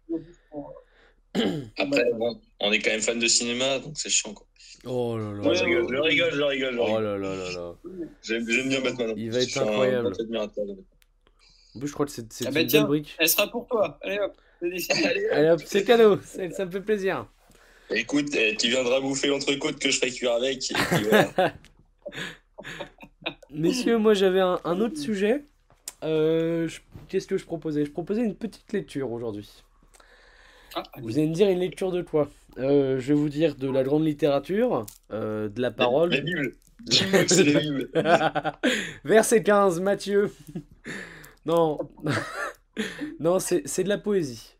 [1.79, 4.33] Après, bon, on est quand même fan de cinéma, donc c'est chiant.
[4.33, 4.47] Quoi.
[4.87, 5.47] Oh là là.
[5.47, 6.75] Ouais, je rigole, je rigole, je rigole.
[6.75, 7.03] je Oh rigole.
[7.05, 7.75] là là là là.
[8.23, 9.13] J'aime bien Batman.
[9.17, 10.13] Il va être incroyable.
[11.75, 12.85] En plus, je crois que c'est c'est Ah une bah belle tiens.
[12.85, 13.15] brique.
[13.19, 13.99] Elle sera pour toi.
[14.03, 14.33] Allez hop.
[14.64, 17.27] Allez, Allez hop, c'est cadeau, ça me fait plaisir.
[17.90, 20.70] écoute, eh, tu viendras bouffer l'entrecôte que je ferai cuire avec.
[20.70, 21.55] Et puis, voilà.
[23.50, 25.44] Messieurs, moi j'avais un, un autre sujet.
[26.03, 26.68] Euh,
[27.09, 27.85] Qu'est-ce que je proposais?
[27.85, 29.48] Je proposais une petite lecture aujourd'hui.
[30.74, 33.70] Ah, Vous allez me dire une lecture de quoi Euh, Je vais vous dire de
[33.70, 36.11] la grande littérature, euh, de la La parole.
[36.24, 36.53] Bible.
[36.90, 37.90] C'est la Bible.
[39.05, 40.33] Verset 15, Matthieu.
[41.46, 41.79] non,
[43.20, 44.54] non c'est c'est de la poésie.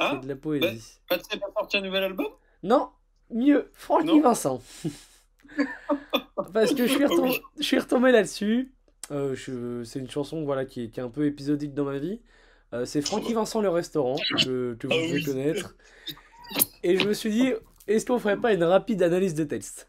[0.00, 0.98] Ah, C'est de la poésie.
[1.08, 2.26] Patrick va sortir un nouvel album
[2.62, 2.90] Non,
[3.30, 4.62] mieux, Francky Non Vincent.
[6.52, 7.40] Parce que je suis retombé, Oui.
[7.58, 8.72] je suis retombé là-dessus.
[9.10, 12.20] Euh, c'est une chanson voilà, qui, est- qui est un peu épisodique dans ma vie.
[12.72, 15.24] Euh, c'est Francky Vincent le restaurant, que, que vous Ah devez oui.
[15.24, 15.74] connaître.
[16.82, 17.52] Et je me suis dit,
[17.88, 19.88] est-ce qu'on ferait pas une rapide analyse de texte?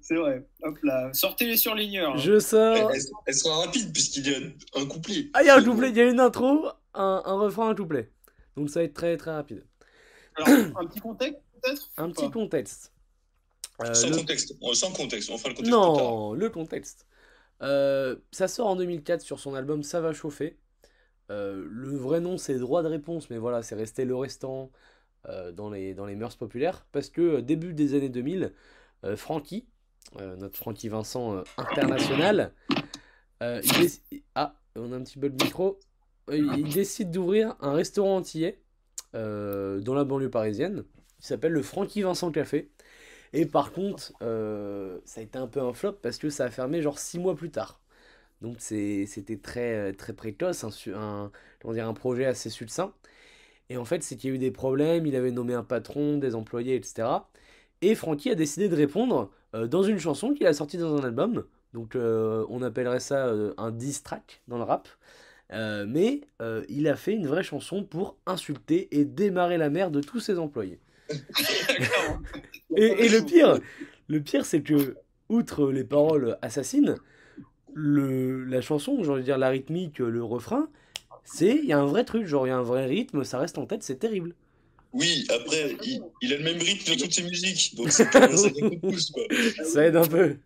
[0.00, 0.46] C'est vrai.
[0.62, 1.10] Hop là.
[1.12, 2.12] Sortez les surligneurs.
[2.14, 2.16] hein.
[2.16, 2.92] Je sors.
[2.92, 4.38] Elle, elle sera rapide puisqu'il y a
[4.80, 5.28] un couplet.
[5.34, 7.74] Ah, il y a un couplet, il y a une intro, un, un refrain, un
[7.74, 8.08] couplet.
[8.56, 9.64] Donc ça va être très très rapide.
[10.36, 11.90] Alors, un petit contexte peut-être?
[11.96, 12.92] Un petit contexte.
[13.82, 14.54] Euh, Sans le- contexte.
[14.60, 15.30] Oh, Sans contexte.
[15.30, 15.92] On fera le contexte plus tard.
[15.96, 17.06] Non, le contexte.
[17.62, 20.58] Euh, ça sort en 2004 sur son album Ça va chauffer.
[21.30, 24.70] Euh, le vrai nom c'est Droit de réponse, mais voilà, c'est resté le restant
[25.28, 26.86] euh, dans les, dans les mœurs populaires.
[26.92, 28.52] Parce que euh, début des années 2000,
[29.04, 29.66] euh, Francky,
[30.18, 32.52] euh, notre Francky Vincent euh, international,
[33.42, 35.78] euh, il déc- Ah, on a un petit bug de micro.
[36.30, 38.60] Il décide d'ouvrir un restaurant antillais
[39.14, 40.84] euh, dans la banlieue parisienne.
[41.20, 42.70] qui s'appelle le Francky Vincent Café.
[43.32, 46.50] Et par contre, euh, ça a été un peu un flop parce que ça a
[46.50, 47.80] fermé genre six mois plus tard.
[48.42, 52.94] Donc c'était très, très précoce, un, un, un projet assez succinct.
[53.70, 56.18] Et en fait, c'est qu'il y a eu des problèmes, il avait nommé un patron,
[56.18, 57.28] des employés, etc.
[57.82, 61.04] Et Francky a décidé de répondre euh, dans une chanson qu'il a sortie dans un
[61.04, 61.44] album.
[61.74, 64.88] Donc on appellerait ça un diss track dans le rap.
[65.52, 69.90] Euh, mais euh, il a fait une vraie chanson pour insulter et démarrer la mère
[69.90, 70.78] de tous ses employés.
[72.76, 73.58] Et, et le pire,
[74.08, 74.96] le pire, c'est que,
[75.28, 76.96] outre les paroles assassines,
[77.74, 80.68] le, la chanson, j'ai envie de dire la rythmique, le refrain,
[81.24, 83.38] c'est, il y a un vrai truc, genre il y a un vrai rythme, ça
[83.38, 84.34] reste en tête, c'est terrible.
[84.92, 87.74] Oui, après, il, il a le même rythme dans toutes ses musiques.
[87.76, 89.24] Donc de quoi.
[89.64, 90.36] Ça aide un peu,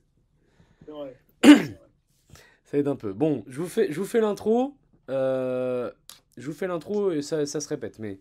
[2.64, 3.12] ça aide un peu.
[3.12, 4.74] Bon, je vous fais, je vous fais l'intro,
[5.10, 5.90] euh,
[6.36, 8.18] je vous fais l'intro et ça, ça se répète, mais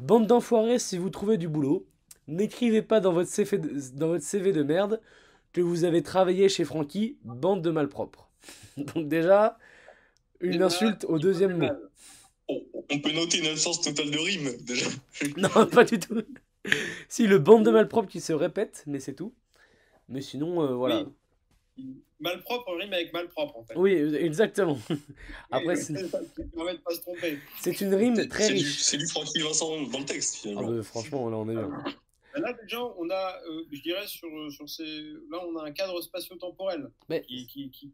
[0.00, 1.86] bande d'enfoirés, si vous trouvez du boulot,
[2.28, 5.00] n'écrivez pas dans votre CV de, dans votre CV de merde
[5.52, 8.28] que vous avez travaillé chez Francky, bande de malpropres.
[8.76, 9.58] Donc déjà,
[10.40, 11.68] une insulte au deuxième mot.
[12.48, 12.60] On,
[12.90, 14.86] on peut noter une absence totale de rime, déjà.
[15.36, 16.22] Non, pas du tout.
[17.08, 19.32] Si, le bande de malpropres qui se répète, mais c'est tout.
[20.08, 21.02] Mais sinon, euh, voilà.
[21.02, 21.08] Oui.
[22.20, 23.74] Malpropre rime avec malpropre en fait.
[23.76, 24.78] Oui, exactement.
[25.50, 25.76] Après,
[27.60, 28.80] c'est une rime très riche.
[28.82, 31.70] c'est du Francky Vincent dans le texte, Ah bah, franchement, là, on est bien.
[32.36, 34.84] Là déjà, on a, euh, je dirais sur, sur ces,
[35.30, 37.92] là on a un cadre spatio-temporel Mais qui, qui, qui,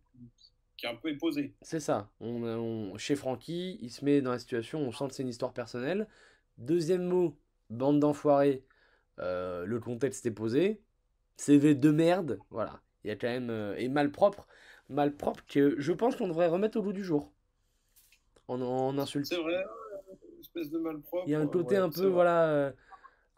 [0.78, 1.52] qui est un peu posé.
[1.60, 2.10] c'est ça.
[2.20, 5.28] On, on- chez Francky, il se met dans la situation, on sent que c'est une
[5.28, 6.06] histoire personnelle.
[6.56, 7.36] Deuxième mot,
[7.68, 8.64] bande d'enfoirés.
[9.18, 10.80] euh, le contexte est posé.
[11.36, 12.80] CV de merde, voilà.
[13.04, 13.50] Il y a quand même.
[13.50, 14.46] euh, et malpropre.
[14.88, 17.32] Malpropre que je pense qu'on devrait remettre au goût du jour.
[18.48, 19.26] En, en insulte.
[19.26, 19.64] C'est vrai,
[20.34, 21.24] une espèce de malpropre.
[21.26, 22.10] Il y a un côté ouais, un peu, vrai.
[22.10, 22.72] voilà, euh,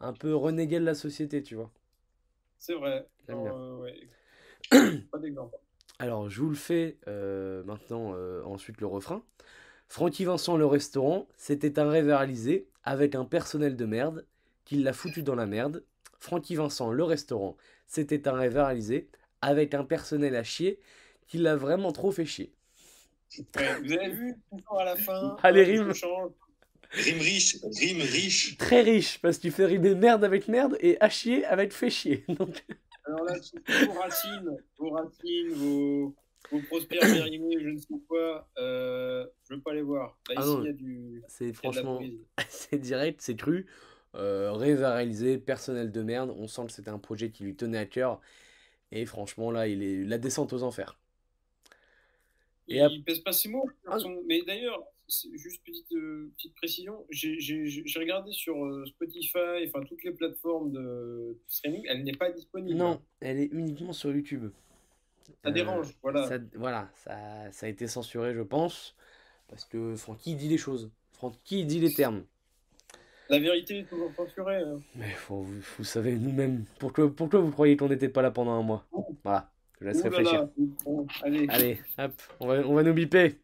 [0.01, 1.71] un peu renégué de la société, tu vois.
[2.57, 3.07] C'est vrai.
[3.29, 4.09] Non, euh, ouais.
[5.11, 5.57] pas d'exemple.
[5.99, 9.23] Alors, je vous le fais euh, maintenant, euh, ensuite le refrain.
[9.87, 14.25] Francky Vincent, le restaurant, c'était un rêve réalisé avec un personnel de merde
[14.65, 15.85] qui l'a foutu dans la merde.
[16.19, 19.09] Francky Vincent, le restaurant, c'était un rêve réalisé
[19.43, 20.79] avec un personnel à chier
[21.27, 22.53] qui l'a vraiment trop fait chier.
[23.55, 25.93] Ouais, vous avez vu, toujours à la fin, Ah, les euh, rimes.
[26.91, 28.57] Rime riche, rime riche.
[28.57, 32.23] Très riche, parce qu'il fait rimer merde avec merde et à chier avec fait chier.
[32.39, 32.63] Donc,
[33.05, 36.15] Alors là, c'est vos racines, vos racines, vos,
[36.51, 40.19] vos prospères périmés, je ne sais quoi, euh, je veux pas les voir.
[40.29, 40.61] Là, Ah ici, non.
[40.61, 41.23] il y a du.
[41.27, 41.99] c'est franchement,
[42.49, 43.65] c'est direct, c'est cru.
[44.15, 46.31] Euh, rêve à réaliser, personnel de merde.
[46.37, 48.21] On sent que c'était un projet qui lui tenait à cœur.
[48.95, 50.97] Et franchement, là, il est la descente aux enfers.
[52.67, 53.67] Et Il, il pèse pas ses mots.
[53.87, 53.97] Ah.
[54.27, 54.83] Mais d'ailleurs,
[55.33, 61.35] juste petite, euh, petite précision, j'ai regardé sur euh, Spotify, enfin toutes les plateformes de
[61.47, 62.77] streaming, elle n'est pas disponible.
[62.77, 64.51] Non, elle est uniquement sur YouTube.
[65.43, 66.27] Ça Euh, dérange, voilà.
[66.27, 68.95] ça- voilà, ça, ça a été censuré, je pense.
[69.47, 70.91] Parce que Francky dit les choses.
[71.13, 72.25] Francky dit les termes.
[73.29, 74.57] La vérité est toujours censurée.
[74.57, 74.79] hein.
[74.95, 75.45] Mais faut-
[75.77, 76.65] vous, savez, nous-mêmes.
[76.79, 78.85] Pourquoi, pourquoi vous croyez qu'on n'était pas là pendant un mois?
[79.23, 80.41] Voilà, je laisse Ouh là réfléchir.
[80.41, 80.49] là,
[80.85, 81.47] bon, allez.
[81.49, 83.39] Allez, hop, on va, on va nous biper.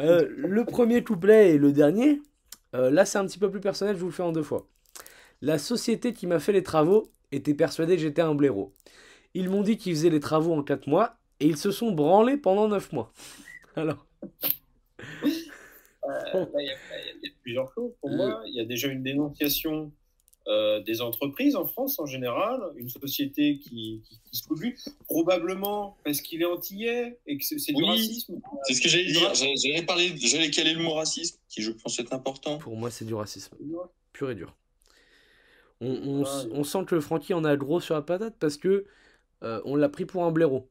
[0.00, 2.20] Euh, le premier couplet et le dernier,
[2.74, 4.66] euh, là c'est un petit peu plus personnel, je vous le fais en deux fois.
[5.42, 8.74] La société qui m'a fait les travaux était persuadée que j'étais un blaireau.
[9.34, 12.36] Ils m'ont dit qu'ils faisaient les travaux en 4 mois et ils se sont branlés
[12.38, 13.12] pendant 9 mois.
[13.76, 14.06] Alors,
[16.08, 16.74] Euh, là, Il y, a-
[17.22, 18.42] il y a plusieurs choses pour moi.
[18.46, 19.92] Il y a déjà une dénonciation
[20.48, 24.76] euh, des entreprises en France en général, une société qui, qui, qui se lui,
[25.08, 28.40] probablement parce qu'il est antillais et que c'est du racisme.
[28.62, 29.34] C'est ce que j'allais dire.
[29.34, 32.58] J'allais j'allais parler, j'allais caler le mot racisme, qui je pense est important.
[32.58, 33.56] pour moi c'est du racisme,
[34.12, 34.54] pur et dur.
[35.80, 36.50] On, on s- Ouais.
[36.54, 38.86] on sent que Francky en a gros sur la patate parce que
[39.42, 40.68] euh, on l'a pris pour un blaireau.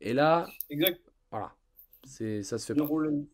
[0.00, 1.00] Et là, Exact.
[1.32, 1.52] voilà,
[2.04, 2.86] c'est ça se fait Le pas.
[2.86, 3.26] rôle-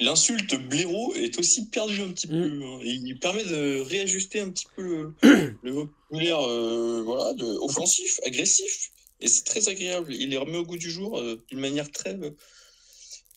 [0.00, 2.30] L'insulte blaireau est aussi perdue un petit Mm.
[2.30, 2.64] peu.
[2.64, 2.78] hein.
[2.82, 5.14] Et il permet de réajuster un petit peu le,
[5.62, 8.90] le vocabulaire euh, voilà, de- offensif, agressif.
[9.20, 10.12] Et c'est très agréable.
[10.12, 12.30] Il les remet au goût du jour euh, d'une manière très euh,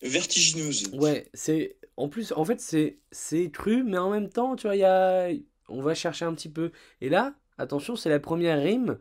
[0.02, 0.88] vertigineuse.
[0.92, 1.76] Ouais, c'est.
[1.96, 4.84] En plus, en fait, c'est c'est cru, mais en même temps, tu vois, il y
[4.84, 5.28] a...
[5.68, 6.70] on va chercher un petit peu.
[7.00, 8.98] Et là, attention, c'est la première rime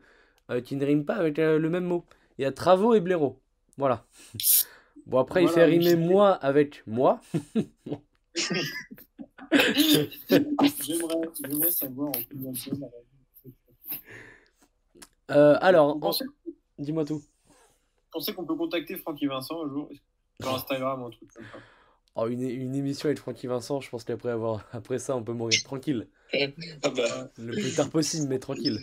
[0.49, 2.05] euh, qui ne rime pas avec euh, le même mot.
[2.37, 3.41] Il y a travaux et blaireau.
[3.77, 4.05] Voilà.
[5.05, 7.21] Bon, après, il Voilà, rimer je- moi avec moi.
[10.81, 12.91] J'aimerais savoir en combien de temps.
[15.31, 16.25] Euh, alors, Vous en- pensez,
[16.79, 17.21] dis-moi tout.
[18.11, 19.89] pensez qu'on peut contacter Francky Vincent un jour?
[20.41, 21.59] Sur Instagram ou un truc comme ça
[22.17, 24.65] Oh, une, une émission avec Francky Vincent, je pense qu'après avoir...
[24.71, 26.07] après ça, on peut mourir tranquille.
[26.33, 28.79] Ah bah, Le plus tard possible, mais tranquille.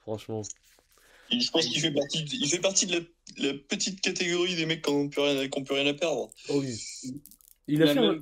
[0.00, 0.42] Franchement.
[1.30, 2.94] Je pense qu'il fait partie, de- il fait partie de
[3.38, 5.94] la, la petite catégorie des mecs qui n'ont plus, rien- qui ont plus rien à
[5.94, 6.30] perdre.
[6.48, 6.76] Oh oui.
[7.04, 7.20] Il
[7.68, 8.18] Il a a fait un...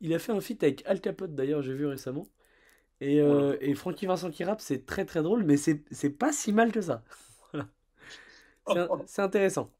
[0.00, 2.28] Il a fait un feat avec Al Capote d'ailleurs, j'ai vu récemment.
[3.00, 6.32] Et, euh, et Francky Vincent qui rappe, c'est très très drôle, mais c'est c'est pas
[6.32, 7.02] si mal que ça.
[8.66, 8.88] Voilà.
[9.06, 9.70] C'est intéressant.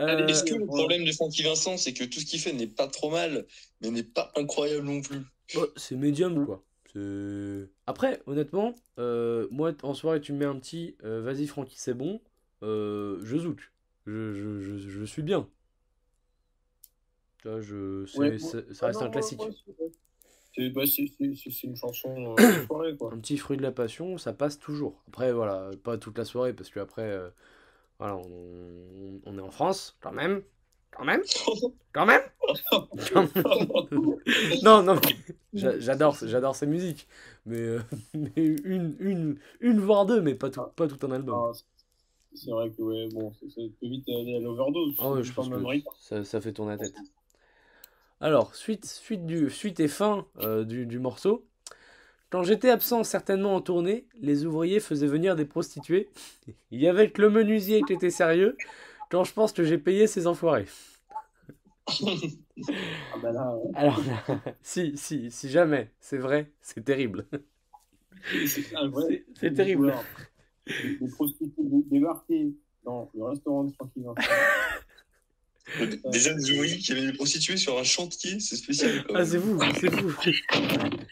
[0.00, 2.66] Euh, Est-ce que le problème de Francky Vincent, c'est que tout ce qu'il fait n'est
[2.66, 3.46] pas trop mal,
[3.80, 5.20] mais n'est pas incroyable non plus?
[5.56, 6.62] Oh, c'est médium quoi.
[7.86, 11.94] Après, honnêtement, euh, moi en soirée, tu me mets un petit euh, vas-y Francky, c'est
[11.94, 12.20] bon,
[12.62, 13.72] euh, je zouk.
[14.06, 15.48] Je, je, je, je suis bien.
[17.44, 19.40] Je, Ouais, ça Ah reste non, un classique.
[20.54, 20.82] c'est bah,
[21.64, 23.12] une chanson euh, de soirée, quoi.
[23.12, 25.02] Un petit fruit de la passion, ça passe toujours.
[25.08, 27.30] Après, voilà, pas toute la soirée, parce que après, euh,
[27.98, 29.96] voilà, on, on est en France.
[30.00, 30.42] Quand même
[30.90, 31.22] Quand même
[31.92, 32.22] Quand même
[34.62, 35.00] Non, non,
[35.54, 37.06] j'adore, j'adore ces musiques.
[37.46, 37.80] Mais, euh,
[38.14, 41.34] mais une, une, une, voire deux, mais pas tout, pas tout un album.
[41.36, 41.52] Ah,
[42.34, 44.94] c'est- vrai que, ouais, bon, ça, ça peut vite aller à l'overdose.
[44.98, 46.94] Ah ouais, je pense que ça fait tourner la tête.
[48.20, 51.44] Alors, suite, suite, du, suite et fin euh, du, du morceau.
[52.30, 56.08] Quand j'étais absent certainement en tournée, les ouvriers faisaient venir des prostituées.
[56.70, 58.56] Il y avait que le menuisier qui était sérieux.
[59.10, 60.66] Quand je pense que j'ai payé ces enfoirés.
[61.88, 63.70] Ah bah là, ouais.
[63.74, 64.00] Alors,
[64.62, 67.26] si, si, si jamais, c'est vrai, c'est terrible.
[69.40, 69.92] c'est terrible.
[70.66, 72.52] Les prostituées dé- débarquées
[72.84, 74.20] dans le restaurant de Francky Vincent.
[76.10, 79.04] Des jeunes ouvriers qui avaient des prostituées sur un chantier, c'est spécial.
[79.14, 80.96] Ah, c'est fou, c'est incroyable.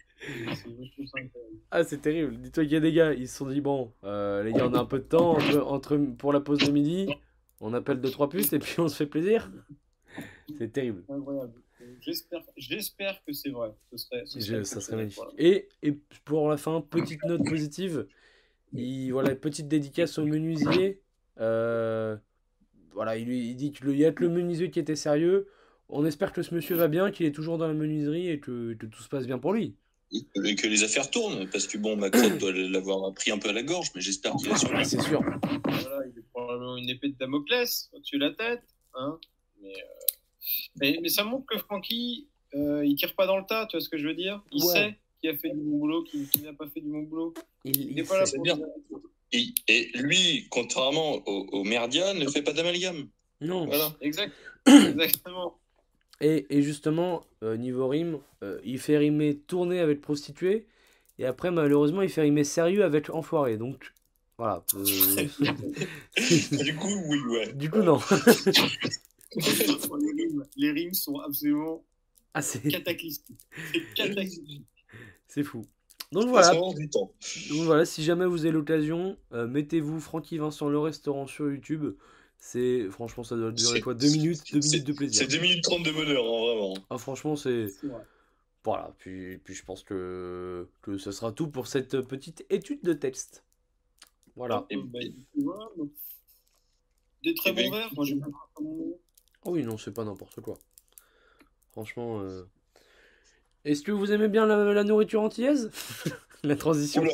[1.71, 2.37] Ah, c'est terrible.
[2.39, 4.75] Dis-toi qu'il y a des gars, ils se sont dit, bon, euh, les gars, on
[4.75, 7.09] a un peu de temps entre, entre- pour la pause de midi.
[7.61, 9.51] On appelle deux, trois putes et puis on se fait plaisir.
[10.59, 11.05] C'est terrible.
[12.59, 13.71] J'espère, que c'est vrai.
[13.91, 15.17] Ce serait, ce Je- ça serait magnifique.
[15.19, 15.33] voilà.
[15.39, 15.93] Et, et
[16.25, 18.07] pour la fin, petite note positive.
[18.73, 21.01] Il, voilà, petite dédicace au menuisier.
[21.39, 22.17] Euh,
[22.93, 25.49] voilà, il, dit qu'il y a que le menuisier qui était sérieux.
[25.89, 28.75] On espère que ce monsieur va bien, qu'il est toujours dans la menuiserie et que,
[28.75, 29.75] que tout se passe bien pour lui.
[30.13, 33.53] Et que les affaires tournent, parce que bon, Macron doit l'avoir pris un peu à
[33.53, 34.81] la gorge, mais j'espère qu'il a survécu.
[34.81, 35.21] Ah, c'est sûr.
[35.21, 38.63] Voilà, il est probablement une épée de Damoclès au-dessus de la tête.
[38.95, 39.19] Hein
[39.63, 40.00] mais, euh,
[40.81, 43.85] mais, mais ça montre que Francky, euh, il tire pas dans le tas, tu vois
[43.85, 44.43] ce que je veux dire?
[44.53, 44.73] Il Ouais.
[44.75, 47.35] sait qui a fait du bon boulot, qui, qui n'a pas fait du bon boulot.
[47.65, 48.59] Il, Il il n'est pas là pour bien.
[49.33, 53.09] Et, et lui, contrairement au, au Merdia, ne fait pas d'amalgame.
[53.41, 53.67] Non.
[53.67, 53.95] Voilà.
[54.01, 54.33] Exact.
[54.67, 55.59] Exactement.
[56.23, 60.67] Et, et justement, euh, niveau rime, euh, il fait rimer tourner avec prostituée.
[61.19, 63.57] Et après, malheureusement, il fait rimer sérieux avec enfoiré.
[63.59, 63.93] Donc,
[64.39, 64.65] voilà.
[64.75, 64.85] euh,
[66.65, 67.53] du coup, oui, ouais.
[67.53, 68.01] du coup, non.
[69.37, 71.85] les, rimes, les rimes sont absolument
[72.35, 73.39] Ah, c'est cataclysmiques.
[73.73, 74.67] C'est cataclysmique.
[75.29, 75.65] c'est fou.
[76.13, 76.53] Donc voilà.
[76.55, 77.13] Donc
[77.65, 81.95] voilà, si jamais vous avez l'occasion, euh, mettez-vous Francky Vincent le restaurant sur YouTube.
[82.39, 85.21] C'est franchement ça doit durer quoi Deux minutes, deux c'est- minutes de plaisir.
[85.21, 86.75] C'est 2 minutes 30 de bonheur, hein, vraiment.
[86.89, 87.67] Ah franchement c'est
[88.65, 88.95] voilà.
[88.99, 93.45] Puis, puis je pense que que ce sera tout pour cette petite étude de texte.
[94.37, 94.67] Voilà.
[94.71, 95.91] Et- donc.
[97.23, 97.91] Des très Eh ben, bons verres.
[97.95, 98.29] Moi, j'aime bien
[99.45, 100.59] Oh oui non c'est pas n'importe quoi.
[101.73, 102.21] Franchement.
[102.21, 102.45] euh,
[103.65, 105.71] Est-ce que vous aimez bien la, la nourriture antillaise?
[106.43, 107.05] La transition.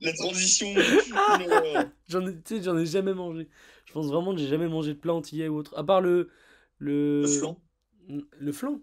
[0.00, 0.68] La transition.
[0.72, 1.90] oula.
[2.08, 3.48] J'en ai, tu sais, j'en ai jamais mangé.
[3.86, 5.76] Je pense vraiment que j'ai jamais mangé de plat antillais ou autre.
[5.76, 6.30] À part le
[6.78, 7.60] le Le flan.
[8.08, 8.80] Le flan.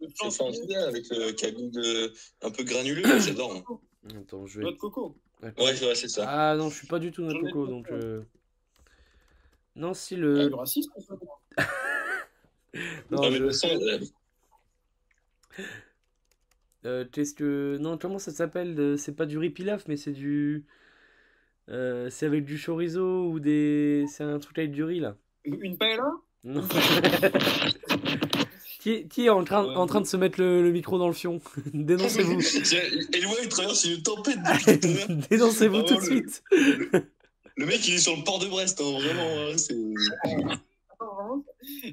[0.00, 2.12] Le Le flan, c'est antillais avec le cabine de...
[2.42, 3.52] un peu granuleux, j'adore.
[3.52, 3.62] hein.
[4.20, 4.76] Attends, je Noix vais.
[4.76, 5.16] de coco.
[5.42, 6.24] Ouais, ouais, c'est ça.
[6.28, 7.86] Ah non, je suis pas du tout notre coco, donc.
[7.92, 8.22] euh,
[9.78, 10.48] Non, si Ah, le.
[10.48, 10.92] du racisme.
[13.10, 13.68] Non, Non, mais je- le sang,
[16.84, 17.78] euh, Qu'est-ce que.
[17.80, 20.64] Non, comment ça s'appelle euh, C'est pas du riz pilaf, mais c'est du.
[21.70, 24.04] euh, C'est avec du chorizo ou des.
[24.08, 25.16] C'est un truc avec du riz là.
[25.44, 26.10] Une paella?
[26.44, 26.62] Non.
[28.80, 31.12] qui, qui est en train, en train de se mettre le, le micro dans le
[31.14, 31.40] fion?
[31.74, 32.38] Dénoncez-vous.
[33.12, 35.18] Eloi, il traverse une tempête depuis tout à l'heure.
[35.30, 36.42] Dénoncez-vous tout de le- suite.
[37.58, 39.28] Le mec, il est sur le port de Brest, hein, vraiment.
[39.50, 39.74] hein, c'est...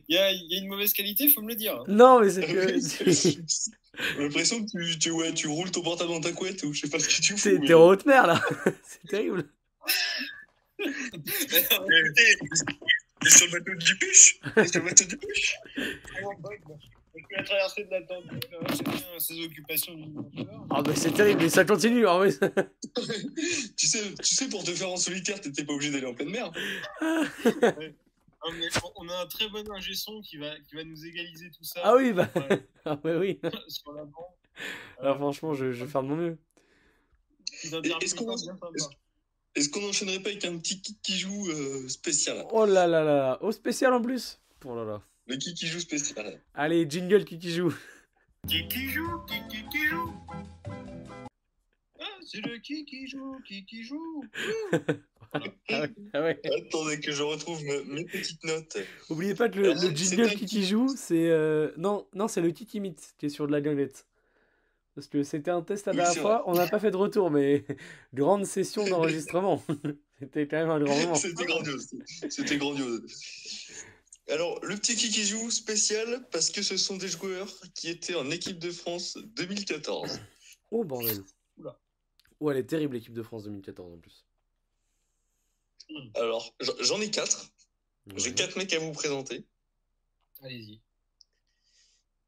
[0.07, 1.83] Il y a, il y a une mauvaise qualité, faut me le dire.
[1.87, 2.79] Non, mais c'est que.
[3.97, 6.81] J'ai l'impression que tu, tu, ouais, tu roules ton portable dans ta couette ou je
[6.81, 7.49] sais pas ce que tu fous.
[7.49, 8.41] T'es mais- t'es en haute mer là.
[8.83, 9.47] c'est terrible.
[10.77, 10.85] T'es
[13.29, 15.17] sur le bateau du pêche T'es sur le bateau du
[17.31, 20.31] la traversée de euh, c'est bien ses occupations du monde.
[20.69, 22.05] Ah, mais c'est terrible, mais ça continue.
[22.07, 22.31] Ah, mais
[23.77, 26.29] tu, sais, tu sais, pour te faire en solitaire, t'étais pas obligé d'aller en pleine
[26.29, 26.51] mer.
[27.01, 27.23] Ah,
[28.59, 31.63] mais on a un très bon ingé son qui va, qui va nous égaliser tout
[31.63, 31.81] ça.
[31.83, 32.29] Ah oui, bah.
[32.85, 33.39] Ah, ouais, oui.
[33.67, 34.13] sur la bande.
[34.99, 36.37] Alors, franchement, je, je vais faire de mon mieux.
[37.63, 38.35] Est-ce qu'on-
[39.55, 42.45] Est-ce qu'on n'enchaînerait pas avec un petit qui joue euh, spécial?
[42.51, 43.37] Oh là là là.
[43.41, 44.39] Au spécial en plus.
[44.65, 45.01] Oh là là.
[45.27, 46.39] Le qui qui joue spécial.
[46.53, 47.73] Allez, jingle qui qui joue.
[48.47, 50.13] Qui qui joue Qui qui qui joue
[51.99, 54.23] Ah, c'est le qui qui joue Qui qui joue
[55.33, 56.39] Ah ouais.
[56.45, 58.77] Attendez que je retrouve me- mes petites notes.
[59.09, 61.29] Oubliez pas que le, le jingle qui qui joue, c'est.
[61.29, 64.05] euh, Non, non c'est le qui qui imite qui est sur de la guinguette.
[64.93, 66.95] Parce que c'était un test la Oui, dernière c'est fois, on n'a pas fait de
[66.95, 67.65] retour, mais
[68.13, 69.61] grande session d'enregistrement.
[70.19, 71.15] c'était quand même un grand moment.
[71.15, 71.89] C'était grandiose.
[72.29, 73.05] C'était grandiose.
[74.29, 78.15] Alors, le petit qui qui joue spécial parce que ce sont des joueurs qui étaient
[78.15, 80.19] en équipe de France 2014.
[80.71, 81.23] Oh bordel.
[81.57, 81.79] Oula.
[82.39, 84.25] Oh, elle est terrible, l'équipe de France 2014 en plus.
[86.15, 87.51] Alors, j'en- ai quatre.
[88.15, 89.45] J'ai quatre mecs à vous présenter.
[90.41, 90.81] Allez-y.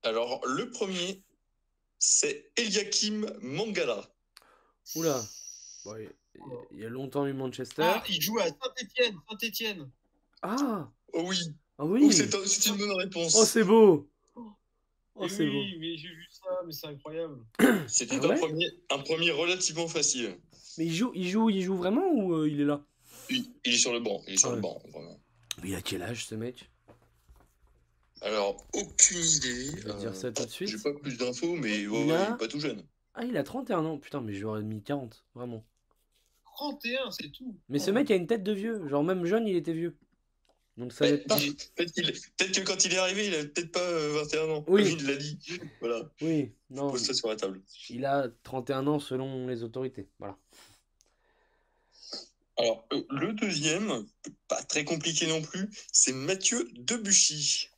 [0.04, 1.24] Alors, le premier,
[1.98, 4.08] c'est Eliakim Mangala.
[4.96, 5.26] Oula.
[5.84, 6.12] Bon, il-
[6.72, 7.82] il y a longtemps eu Manchester.
[7.84, 9.18] Ah, il joue à Saint-Etienne.
[9.30, 9.90] Saint-Etienne.
[10.44, 11.38] Ah Oh oui,
[11.80, 13.36] Ah Oh, oui c'est un- c'est une bonne réponse.
[13.38, 14.10] Oh, c'est beau
[15.16, 15.60] Oh, Eh c'est beau.
[15.62, 17.44] oui, mais j'ai vu ça, mais c'est incroyable.
[17.88, 20.38] C'était Ah ouais un, premier, un premier relativement facile.
[20.78, 22.84] Mais il joue, il joue, il joue vraiment ou euh, il est là?
[23.30, 24.62] Il, il est sur le banc, il est sur Ah le ouais.
[24.62, 25.20] banc, vraiment.
[25.64, 26.70] Mais il a quel âge ce mec?
[28.22, 29.66] Alors, aucune idée.
[29.78, 30.70] Je vais euh, dire ça tout de suite.
[30.70, 32.84] J'ai pas plus d'infos, mais ouais, Il ouais, a- il est pas tout jeune.
[33.16, 33.98] Ah, il a 31 ans.
[33.98, 35.64] Putain, mais j'aurais mis 40, vraiment.
[36.56, 37.56] 31, c'est tout.
[37.70, 38.88] Mais ce mec a une tête de vieux.
[38.88, 39.98] Genre, même jeune, il était vieux.
[40.78, 41.06] Donc ça.
[41.08, 41.56] Peut-être qu'il-
[42.36, 44.66] peut-être que quand il est arrivé, il avait peut-être pas euh, 21 ans.
[44.68, 44.84] Oui.
[44.90, 45.40] Comme il l'a dit.
[45.80, 46.92] Voilà, Oui, non.
[46.92, 47.62] pose ça sur la table.
[47.90, 50.08] Il a 31 ans selon les autorités.
[50.20, 50.38] Voilà.
[52.60, 54.06] Alors, euh, le deuxième,
[54.48, 57.70] pas très compliqué non plus, c'est Mathieu Debuchy.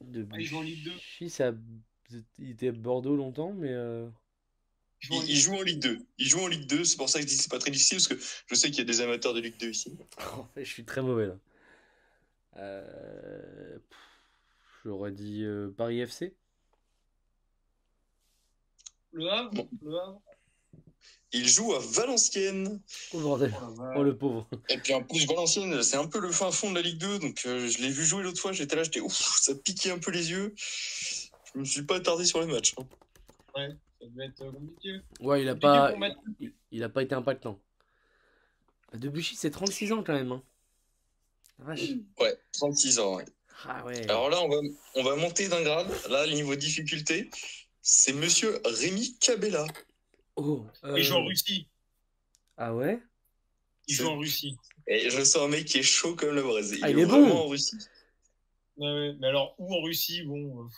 [0.00, 0.90] De Ah, il joue en Ligue 2.
[0.92, 1.52] Buchy, ça...
[2.38, 3.70] Il était à Bordeaux longtemps, mais...
[3.72, 4.06] euh,
[5.02, 5.98] Il joue en Il, Ligue joue en Ligue 2.
[6.18, 7.70] Il joue en Ligue 2, c'est pour ça que je dis que c'est pas très
[7.70, 8.14] difficile, parce que
[8.48, 9.96] je sais qu'il y a des amateurs de Ligue 2 ici.
[10.56, 11.36] Je suis très mauvais là.
[12.56, 13.78] Euh...
[14.84, 16.34] J'aurais dit euh, Paris FC.
[19.12, 19.68] Le Havre Bon.
[19.82, 20.20] Le Havre
[21.32, 22.80] Il joue à Valenciennes.
[23.12, 23.54] Oh bordel.
[23.62, 23.82] Oh.
[23.96, 24.48] Oh le pauvre.
[24.68, 27.18] Et puis en plus, Valenciennes, c'est un peu le fin fond de la Ligue 2,
[27.20, 29.98] donc euh, je l'ai vu jouer l'autre fois, j'étais là, j'étais ouf, ça piquait un
[29.98, 30.54] peu les yeux.
[30.56, 32.74] Je me suis pas attardé sur le match.
[32.78, 32.86] hein.
[33.54, 35.00] Ça devait être compliqué.
[35.20, 35.94] Ouais, il a pas...
[36.72, 37.60] il a pas été impactant.
[38.94, 40.32] Debuchy, c'est 36 ans quand même.
[40.32, 40.42] Hein.
[41.58, 41.80] Vache.
[42.18, 43.16] Ouais, 36 ans.
[43.16, 43.24] ouais.
[43.64, 44.02] Ah ouais.
[44.10, 44.56] Alors là, on va,
[44.96, 45.88] on va monter d'un grade.
[46.10, 47.30] Là, le niveau difficulté,
[47.80, 49.66] c'est monsieur Rémi Cabella.
[50.36, 50.66] Oh.
[50.96, 51.68] Il joue en euh, Russie.
[52.56, 53.00] Ah ouais?
[53.86, 54.56] Il joue en Russie.
[54.88, 56.80] Et je sens un mec qui est chaud comme le Brésil.
[56.82, 57.36] Ah, il est vraiment bon.
[57.36, 57.76] en Russie.
[58.78, 59.14] Ouais.
[59.20, 60.22] Mais alors, où en Russie?
[60.22, 60.68] Bon, euh,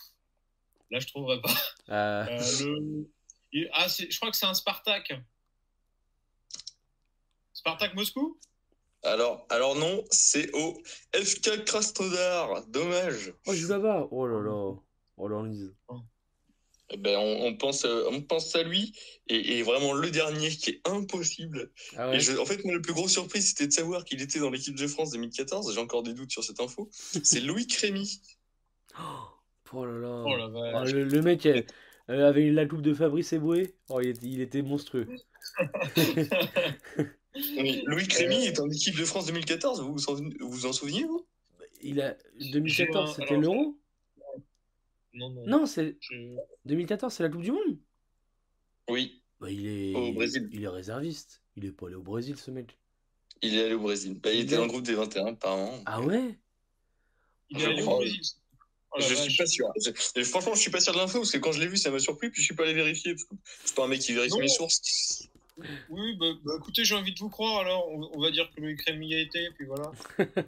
[0.90, 1.54] là, je trouverais pas.
[1.88, 3.04] Euh, Euh,
[3.52, 3.68] le...
[3.72, 5.12] Ah, c'est- je crois que c'est un Spartak.
[7.52, 8.38] Spartak Moscou?
[9.04, 10.80] Alors, alors non, c'est au
[11.14, 12.66] FK Krasnodar.
[12.68, 13.34] Dommage.
[13.46, 14.08] Oh, joue là-bas.
[14.10, 14.74] Oh là là.
[15.16, 15.74] Oh l'enlise.
[16.90, 18.92] Eh Ben, on, on pense, euh, on pense à lui
[19.28, 21.72] et, et vraiment le dernier qui est impossible.
[21.96, 22.16] Ah ouais.
[22.16, 24.50] Et je- en fait, moi, la plus grosse surprise, c'était de savoir qu'il était dans
[24.50, 25.72] l'équipe de France 2014.
[25.74, 26.90] J'ai encore des doutes sur cette info.
[27.24, 28.20] C'est Louis Crémy.
[29.72, 30.24] Oh là là.
[30.26, 30.34] Oh
[30.74, 31.62] Ah, le, le mec euh,
[32.10, 33.74] euh, avait la coupe de Fabrice Eboué.
[33.88, 35.08] Oh, il était, il était monstrueux.
[37.56, 39.80] Mais Louis Crémy est en équipe de France 2014.
[39.82, 41.26] Vous vous en, souvenez, vous?
[41.82, 43.76] Il a J'ai 2014, un- c'était l'Euro?
[45.12, 45.46] Non, non.
[45.46, 47.78] Non, c'est je- 2014, c'est la Coupe du Monde?
[48.88, 50.48] Oui, Bah, il est Au Brésil.
[50.52, 51.42] il est réserviste.
[51.56, 52.78] Il est pas allé au Brésil ce mec.
[53.42, 54.18] il est allé au Brésil.
[54.22, 55.82] Bah, il était est- dans le groupe des 21, apparemment.
[55.86, 56.38] Ah ouais?
[57.50, 57.96] Il est allé Je au.
[57.96, 58.20] Brésil.
[58.92, 59.24] Oh la je vache.
[59.28, 59.72] suis pas sûr.
[59.84, 61.90] Je- franchement, je suis pas sûr de l'info parce que quand je l'ai vu, ça
[61.90, 62.30] m'a surpris.
[62.30, 64.32] Puis je suis pas allé vérifier parce que je suis pas un mec qui vérifie
[64.34, 64.38] Non.
[64.40, 65.28] mes sources.
[65.88, 67.88] Oui, bah, bah, écoutez, j'ai envie de vous croire alors.
[67.88, 69.92] On, on va dire que Loïc Rémy y a été, puis voilà.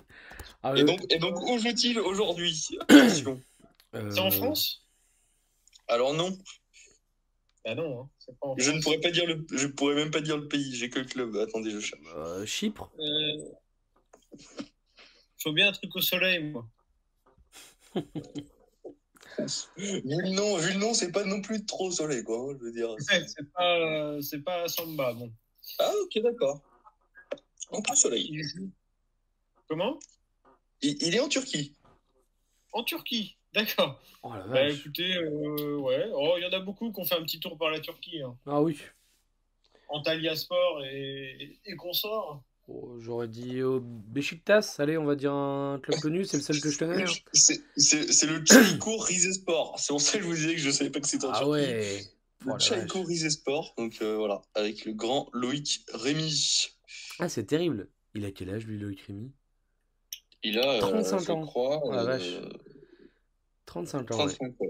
[0.63, 2.53] Ah, Et le- donc, et donc où joue-t-il aujourd'hui.
[2.91, 4.85] C'est en euh, France?
[5.89, 6.37] Alors non,
[7.65, 8.77] Bah non, hein, c'est pas en je France.
[8.77, 10.75] ne pourrais pas dire le, je pourrais même pas dire le pays.
[10.75, 11.37] J'ai que le club.
[11.37, 12.01] Attendez, je cherche.
[12.17, 13.45] euh, Chypre Euh,
[15.39, 16.67] Faut bien un truc au soleil, moi.
[19.77, 22.39] Vu le nom, vu le nom, c'est pas non plus trop soleil, quoi.
[22.39, 22.91] hein, Je veux dire.
[22.91, 25.31] Ouais, c'est pas, c'est pas Samba, bon.
[25.79, 26.61] Ah ok, d'accord.
[27.71, 28.29] En plus soleil.
[28.31, 28.71] Il joue.
[29.69, 29.99] Comment?
[30.83, 31.75] Il, il est en Turquie.
[32.73, 34.01] En Turquie, d'accord.
[34.23, 36.09] Oh Bah écoutez, euh, ouais.
[36.15, 38.23] Oh, il y en a beaucoup qui ont fait un petit tour par la Turquie.
[38.23, 38.37] Hein.
[38.47, 38.79] Ah oui.
[39.89, 42.43] Antalya Sport et, et consorts.
[42.69, 46.61] Oh, J'aurais dit au Beşiktaş, allez, on va dire un club connu, c'est le seul
[46.61, 47.03] que je connais.
[47.05, 47.13] hein.
[47.33, 49.79] C'est c'est- c'est le Tchaïko Rizespor.
[49.79, 51.39] C'est pour ça que je vous disais que je savais pas que c'était en Ah
[51.39, 51.51] Turquie.
[51.51, 52.01] ouais.
[52.45, 53.03] Le Oh.
[53.05, 53.73] Rizespor.
[53.79, 56.69] Donc euh, voilà, avec le grand Loïc Rémy.
[57.21, 57.89] Ah, c'est terrible.
[58.15, 59.31] Il a quel âge, lui, Loïc Rémy?
[60.43, 61.47] Il a, euh, 35 je ans.
[61.47, 62.41] crois, euh, vache.
[63.67, 64.33] 35 ans, ouais.
[64.35, 64.67] 35 ans.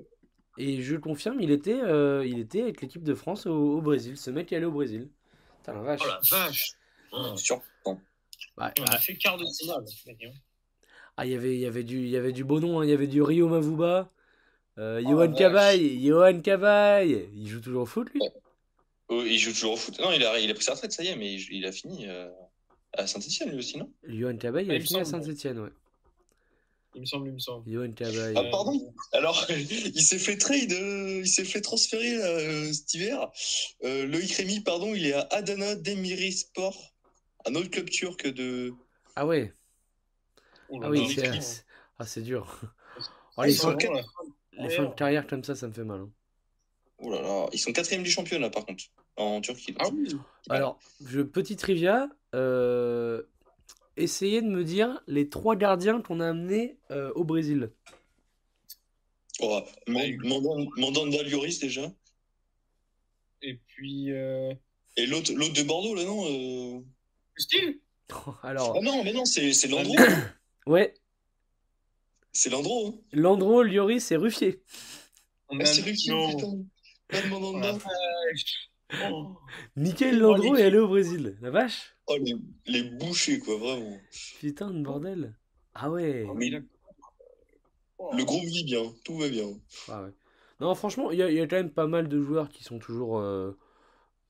[0.59, 4.17] Et je confirme, il était, euh, il était avec l'équipe de France au, au Brésil.
[4.17, 5.09] Ce mec est allé au Brésil.
[5.59, 6.01] Putain, la vache.
[6.03, 6.75] Oh la vache.
[8.59, 8.89] Ouais, On ouais.
[8.91, 9.85] a fait quart de finale.
[11.17, 12.81] Ah, il y avait, il y avait du, il y avait du beau nom.
[12.81, 12.85] hein.
[12.85, 14.11] Il y avait du Rio Mavuba,
[14.79, 15.33] euh, Oh, Johan.
[15.33, 17.29] Cabaye, Johan Cabaye.
[17.35, 18.21] Il joue toujours au foot, lui?
[19.09, 19.99] Oh, il joue toujours au foot.
[20.01, 21.73] Non, il a, il a pris sa retraite, ça y est, mais il, il a
[21.73, 22.29] fini euh,
[22.93, 23.91] à Saint-Etienne lui aussi, non?
[24.09, 25.25] Johan Cabaye, il Ah, a fini à semble.
[25.25, 25.71] Saint-Etienne, ouais.
[26.95, 27.71] Il me semble, il me semble.
[27.71, 28.35] Johan Cabaye.
[28.37, 28.95] Ah, pardon?
[29.13, 33.31] Alors, il s'est fait trade, euh, il s'est fait transférer là, euh, cet hiver.
[33.85, 36.95] Euh, Loïc Rémy, pardon, il est à Adana Demirspor,
[37.47, 38.75] un autre club turc de.
[39.15, 39.53] Ah ouais.
[40.69, 41.65] Oh là Ah oui, là, c'est
[41.99, 42.61] ah, c'est dur.
[42.63, 43.01] Oh,
[43.39, 43.77] Ah, les, ils fins,
[44.53, 46.01] les de carrière comme ça, ça me fait mal.
[46.01, 46.11] hein.
[46.99, 48.85] Oh là là, ils sont quatrième du championnat par contre,
[49.17, 49.73] en Turquie.
[49.73, 49.79] là.
[49.81, 50.09] Ah oui
[50.49, 53.23] Alors, je, petit trivia, euh,
[53.97, 57.71] essayez de me dire les trois gardiens qu'on a amenés euh, au Brésil.
[59.41, 61.93] Oh, Man- Mandan Mandanda Lloris déjà.
[63.43, 64.11] Et puis.
[64.13, 64.55] Euh...
[64.97, 66.81] Et l'autre l'autre de Bordeaux, là, non euh...
[67.37, 67.75] Steve
[68.43, 69.95] Alors, Ah non, mais non, c'est c'est Landreau.
[70.67, 70.95] ouais,
[72.33, 72.89] c'est Landreau.
[72.89, 73.01] Hein.
[73.13, 73.63] Landreau,
[74.13, 74.63] et Ruffier.
[75.49, 76.31] Ah, c'est non.
[76.37, 76.59] putain.
[77.09, 78.71] Pas de Oh vache.
[79.11, 79.37] Oh.
[79.77, 81.37] Nickel Oh, Landreau les- est allé au Brésil.
[81.41, 82.35] La vache Oh, les,
[82.67, 83.99] les bouchers, quoi, vraiment.
[84.41, 85.37] Putain de bordel.
[85.75, 86.25] Ah ouais.
[86.29, 86.51] Oh, mais
[87.99, 88.11] Oh.
[88.15, 89.49] Le groupe vit bien, tout va bien.
[89.89, 90.11] Ah ouais.
[90.61, 92.63] Non, franchement, il y, a- il y a quand même pas mal de joueurs qui
[92.63, 93.59] sont toujours euh,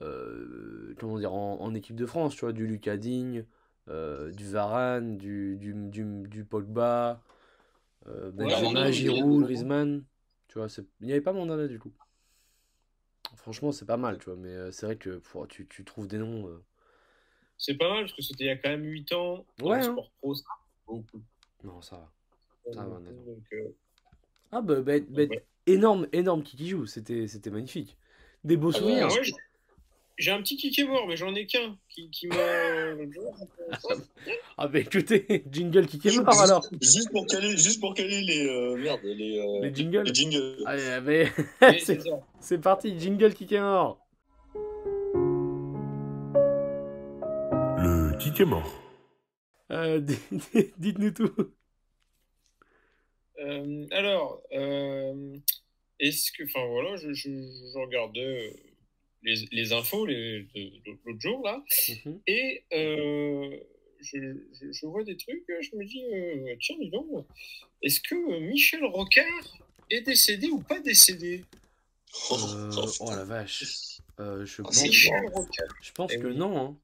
[0.03, 2.35] euh, comment dire, en, en équipe de France.
[2.35, 3.45] Tu vois, du Lucas Digne,
[3.89, 7.23] euh, du Varane, du, du, du, du Pogba,
[8.07, 10.05] euh, Benzema, Giroud, Griezmann.
[10.49, 10.69] Tu vois,
[11.01, 11.93] il n'y avait pas Mandanda du tout.
[13.35, 16.19] Franchement, c'est pas mal, tu vois, mais euh, c'est vrai que tu, tu trouves des
[16.19, 16.51] noms.
[17.59, 19.45] C'est pas mal parce que c'était il y a quand même 8 ans.
[19.63, 19.83] Ouais, hein.
[19.83, 20.45] sport pro, ça.
[20.87, 21.23] Beaucoup.
[21.65, 22.13] Non, ça va.
[22.73, 23.23] Ça va, honnêtement.
[23.23, 23.55] Donc,
[24.53, 25.47] Ah, bah, bah, bah, ouais.
[25.67, 26.87] énorme, énorme qui joue.
[26.87, 27.97] C'était magnifique.
[28.45, 29.09] Des beaux Ah souvenirs.
[29.11, 29.33] Ah ouais,
[30.19, 32.95] j'ai- un petit qui est mort, mais j'en ai qu'un qui, qui m'a.
[33.12, 33.37] jour.
[34.59, 36.64] Ah, bah écoutez, jingle qui est mort alors.
[36.81, 40.03] Juste pour caler, juste pour caler les euh, merde, les, euh, Les jingles.
[40.05, 40.57] les jingles.
[40.67, 41.27] Allez, ah, mais
[41.61, 41.79] Mais
[42.41, 43.99] c'est parti, jingle qui est mort.
[47.79, 48.71] Le qui est mort.
[49.71, 50.01] Euh,
[50.79, 51.33] Dites-nous tout.
[53.41, 55.37] Euh, alors, euh,
[56.01, 56.45] est-ce que.
[56.45, 58.51] Enfin voilà, je, je, je regardais euh,
[59.27, 62.20] les, les infos l'autre jour là, Mhm.
[62.29, 63.59] et euh,
[64.01, 64.18] je,
[64.59, 67.27] je, je vois des trucs, je me dis, euh, tiens, dis donc,
[67.83, 69.59] est-ce que Michel Rocard
[69.91, 71.45] est décédé ou pas décédé?
[72.31, 72.70] Euh,
[73.01, 73.99] oh la vache.
[74.20, 75.66] Euh, je Ah, pense, c'est Michel Rocard.
[75.83, 76.37] je pense Eh que oui.
[76.37, 76.59] non.
[76.59, 76.77] hein.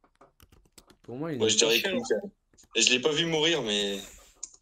[1.05, 1.88] Pour moi, il Moi, je dirais que
[2.80, 3.99] je l'ai pas vu mourir, mais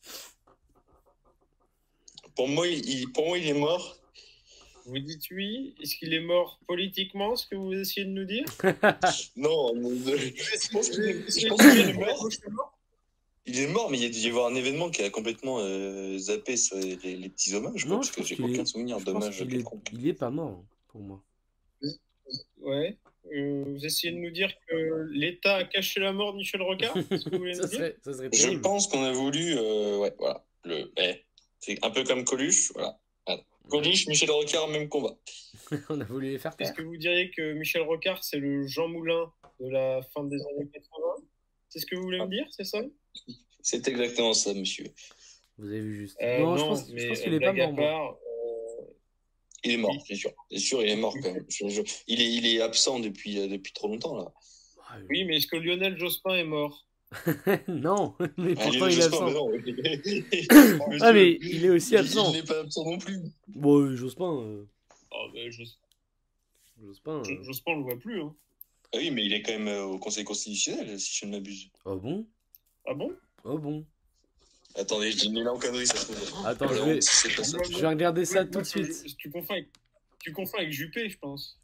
[2.36, 3.99] pour moi, il- pour moi, il est mort.
[4.90, 8.44] Vous dites oui Est-ce qu'il est mort politiquement, ce que vous essayez de nous dire?
[9.36, 12.28] Non, mais- je pense qu'il est, mort.
[13.46, 15.58] Il est mort, mais il y a dû y avoir un événement qui a complètement
[15.60, 16.74] euh, zappé ce-
[17.04, 17.84] les, les petits hommages.
[17.84, 19.46] quoi, Non, parce je que pense j'ai qu'il aucun est- souvenir d'hommage est,
[19.92, 21.22] il est pas mort, hein, pour moi.
[22.60, 22.96] Ouais.
[23.34, 26.94] Euh, vous essayez de nous dire que l'État a caché la mort de Michel Rocard
[26.94, 27.00] que
[27.54, 31.22] ça, serait, ça serait Je pense qu'on a voulu, euh, ouais, voilà, le, eh,
[31.60, 32.98] c'est un peu comme Coluche, voilà.
[33.26, 33.42] Voilà.
[33.68, 35.16] Coluche, Michel Rocard, même combat.
[35.90, 38.88] On a voulu les faire Est-ce que vous diriez que Michel Rocard, c'est le Jean
[38.88, 41.06] Moulin de la fin des années 80
[41.68, 42.80] C'est ce que vous voulez me dire, c'est ça?
[43.62, 44.86] C'est exactement ça, monsieur.
[45.58, 46.16] Vous avez vu juste.
[46.22, 46.84] Euh, non, je pense,
[47.20, 47.76] qu'il euh, est pas mort.
[47.76, 48.84] part, euh,
[49.64, 50.32] Il est mort, c'est sûr.
[50.50, 51.44] C'est sûr, il est mort quand même.
[51.48, 54.32] Je- je- il, est, il est absent depuis, euh, depuis trop longtemps là.
[54.88, 56.86] Ah, Oui, mais est-ce que Lionel Jospin est mort?
[57.68, 59.48] non, mais Ah, pourtant il est Jospin, absent.
[59.50, 59.62] mais
[60.78, 60.78] non.
[61.00, 62.32] Ah, mais Monsieur, il est aussi absent.
[62.32, 63.20] Il n'est pas absent non plus.
[63.48, 64.32] Bon, euh, Jospin.
[64.42, 64.64] euh,
[65.12, 65.78] oh, ben, Jos-
[66.80, 67.22] Jospin.
[67.24, 68.22] Jo- euh, Jospin, on le voit plus.
[68.22, 68.34] Hein.
[68.92, 71.68] Ah oui, mais il est quand même euh, au Conseil constitutionnel, si je ne m'abuse.
[71.84, 72.26] Oh bon?
[72.86, 73.12] Ah bon?
[73.44, 73.84] Oh bon?
[74.76, 76.46] Attendez, je dis une en connerie, ça se trouve.
[76.46, 79.16] Attends, je vais, pas je vais regarder ça Oui, tout de suite.
[79.18, 79.68] Tu confonds avec,
[80.20, 81.58] tu confonds avec Juppé, je pense.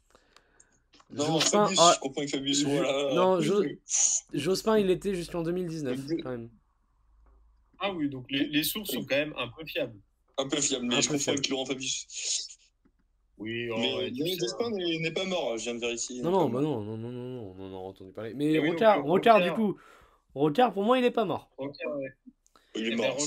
[1.09, 2.63] Non, Jospin, Fabius, ah, je comprends avec Fabius.
[2.63, 3.13] Voilà.
[3.13, 3.63] non, Jo-
[4.33, 6.49] Jospin, il était jusqu'en 2019, quand même.
[7.79, 9.99] Ah oui, donc les, les sources sont quand même un peu fiables.
[10.37, 12.57] Un peu fiable, mais Un je confonds avec Laurent Fabius.
[13.37, 16.21] Oui, oh, mais Jospin n'est n'est pas mort, je viens de vérifier.
[16.21, 18.33] Non, non, bah non, non, non, non, non, non, non, entendu parler.
[18.33, 19.77] Mais oui, Rocard, euh, Rocard, du coup,
[20.33, 21.49] Rocard, pour moi, il est pas mort.
[21.57, 22.13] Rocard, ouais.
[22.77, 23.17] Il Eh est ben, mort.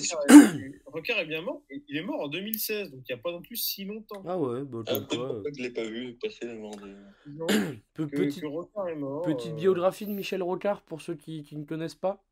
[1.20, 1.62] est, bien mort.
[1.88, 4.22] Il est mort en 2016, donc il n'y a pas non plus si longtemps.
[4.26, 6.96] Ah ouais, bah Ah, peut-être que je l'ai pas vu passer le moment de...
[7.28, 7.46] Non,
[7.94, 9.22] pe- que, petite que Rocard est mort.
[9.22, 12.22] petite euh, biographie de Michel Rocard, pour ceux qui, qui ne connaissent pas.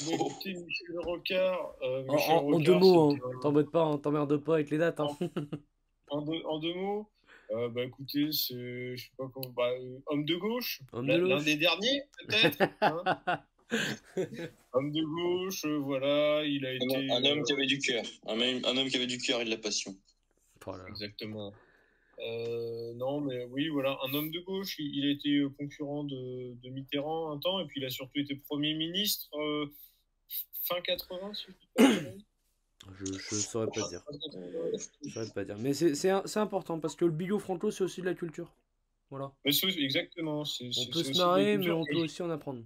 [0.00, 1.74] écoutez, Michel Rocard.
[1.82, 3.18] euh, En, Michel en- en Rocard, deux mots, hein.
[3.42, 5.00] t'embête pas, hein, t'emmerdes pas avec les dates.
[5.00, 5.08] Hein.
[6.10, 7.06] En deux, en deux mots,
[7.50, 9.68] euh, bah écoutez, c'est, je sais pas comment, bah,
[10.06, 12.58] homme de gauche, l'un des derniers peut-être.
[14.72, 17.10] homme de gauche, voilà, il a Un, été.
[17.10, 18.02] un homme euh, qui avait du cœur.
[18.26, 19.96] Un, homme- un homme qui avait du cœur et de la passion.
[20.64, 20.86] Voilà.
[20.88, 21.52] Exactement.
[22.20, 24.76] Euh, non, mais oui, voilà, un homme de gauche.
[24.78, 27.90] Il, il a été euh, concurrent de, de Mitterrand un temps, et puis il a
[27.90, 29.66] surtout été Premier ministre euh,
[30.64, 32.24] fin 80, si je conneries.
[33.00, 34.02] Je, je saurais pas dire.
[34.04, 34.78] Fin 80.
[35.04, 35.56] Je saurais pas dire.
[35.58, 38.50] Mais c'est important parce que le bigot franco, c'est aussi de la culture.
[39.10, 39.30] Voilà.
[39.44, 40.44] Mais c'est- exactement.
[40.46, 42.62] c'est- On peut se marrer, mais on peut aussi en apprendre.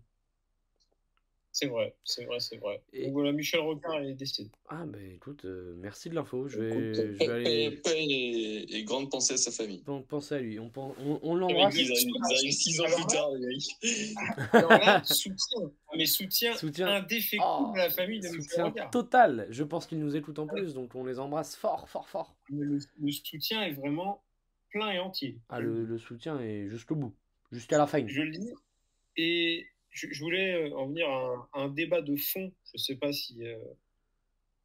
[1.54, 2.82] C'est vrai, c'est vrai, c'est vrai.
[2.94, 4.50] Et- Donc voilà, Michel Rocard est décédé.
[4.68, 6.48] Ah, bah écoute, euh, merci de l'info.
[6.48, 9.82] Je vais, Écoute, je vais aller et, et grande pensée à sa famille.
[9.82, 10.58] pen- penser à lui.
[10.58, 11.74] On, on, on Ils l'embrasse.
[11.74, 13.62] arrivent, ils arrivent six ans plus tard, les mecs.
[14.54, 16.86] Alors là, soutien, mais soutien, Soutien.
[16.88, 18.90] indéfectible Oh, à la famille de Michel Soutien Rocard.
[18.90, 19.46] total.
[19.50, 22.34] Je pense qu'ils nous écoutent en plus, donc on les embrasse fort, fort, fort.
[22.48, 24.22] Mais Le, le soutien est vraiment
[24.70, 25.38] plein et entier.
[25.50, 27.14] Ah, le, le soutien est jusqu'au bout,
[27.50, 28.02] jusqu'à la fin.
[28.06, 28.54] Je le dis.
[29.18, 32.52] Et je, je voulais euh, en venir à un, à un débat de fond.
[32.66, 33.56] Je ne sais pas si, euh,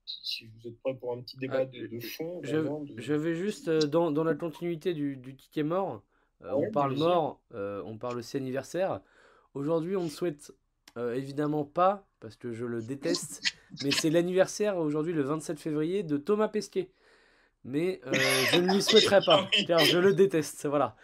[0.05, 2.39] si, si vous êtes prêts pour un petit débat Ah, de, de fond.
[2.43, 2.67] Je-
[2.97, 6.01] J'avais juste, euh, dans, dans la continuité du, du ticket mort,
[6.43, 9.01] euh, Ouais, on parle mort, euh, on parle aussi anniversaire.
[9.53, 10.51] Aujourd'hui, on ne souhaite
[11.13, 13.43] évidemment pas, parce que je le déteste,
[13.83, 16.89] mais c'est l'anniversaire aujourd'hui, le 27 février, de Thomas Pesquet.
[17.63, 20.95] Mais je ne lui souhaiterais pas, Ah car je le déteste, voilà.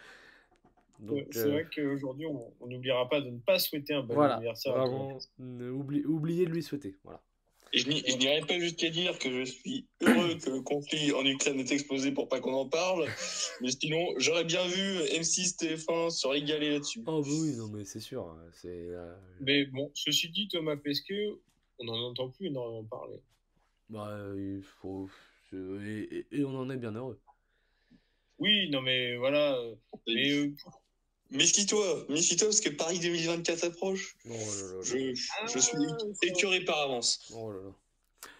[1.06, 4.34] Donc, C'est euh, vrai qu'aujourd'hui, on n'oubliera pas de ne pas souhaiter un bon voilà,
[4.36, 4.72] anniversaire.
[4.74, 7.20] vraiment, oublie- oubliez de lui souhaiter, voilà.
[7.72, 11.58] Et je n'irai pas jusqu'à dire que je suis heureux que le conflit en Ukraine
[11.58, 13.06] ait explosé pour pas qu'on en parle.
[13.60, 17.02] Mais sinon, j'aurais bien vu M6 TF1 se régaler là-dessus.
[17.06, 18.68] Oh bah oui, non mais c'est sûr, hein, c'est...
[18.68, 21.30] euh, Mais bon, ceci dit, Thomas Pesquet,
[21.80, 23.18] on n'en entend plus énormément parler.
[23.88, 25.10] bah, euh, il faut...
[25.52, 25.56] Et,
[26.18, 27.18] et- et on en est bien heureux.
[28.38, 29.56] Oui, non, mais voilà.
[30.06, 30.52] Mais euh,
[31.34, 34.16] Méfie-toi, méfie-toi parce que Paris 2024 approche.
[34.26, 34.80] Oh là là.
[34.82, 35.14] Je,
[35.52, 37.32] je suis Ah, écœuré par avance.
[37.34, 37.72] Oh là là.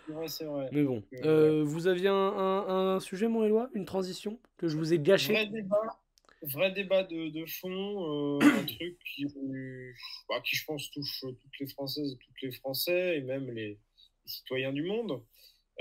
[0.06, 0.68] c'est vrai, c'est vrai.
[0.72, 4.68] Mais bon, Euh, euh, vous aviez un, un- un sujet, mon Éloi Une transition que
[4.68, 6.00] je vous ai gâché Vrai débat,
[6.42, 9.26] vrai débat de, de fond, euh, un truc qui,
[10.28, 13.70] bah, qui, je pense, touche toutes les Françaises et tous les Français, et même les,
[13.70, 13.78] les
[14.26, 15.20] citoyens du monde.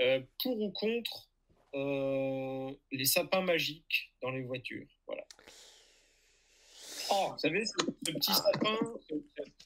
[0.00, 1.28] Euh, pour ou contre
[1.76, 5.22] euh, les sapins magiques dans les voitures Voilà.
[7.10, 7.72] Oh, Vous savez, ce,
[8.06, 8.78] ce petit sapin,
[9.08, 9.14] ce,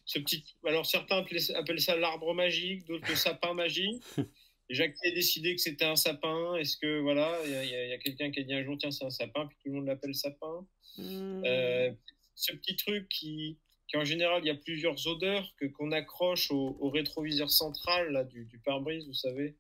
[0.05, 0.45] ce petit.
[0.65, 1.19] Alors, certains
[1.55, 4.03] appellent, ça l'arbre magique, d'autres le sapin magique.
[4.71, 8.41] Qui a décidé que c'était un sapin Est-ce que, voilà, il y a, quelqu'un qui
[8.41, 10.67] a dit un jour, tiens, c'est un sapin, puis tout le monde l'appelle sapin
[10.99, 11.43] Hmm.
[11.47, 11.91] Euh,
[12.35, 16.51] Ce petit truc qui, qui, en général, il y a plusieurs odeurs que qu'on accroche
[16.51, 19.55] au, au rétroviseur central là, du, du pare-brise, vous savez.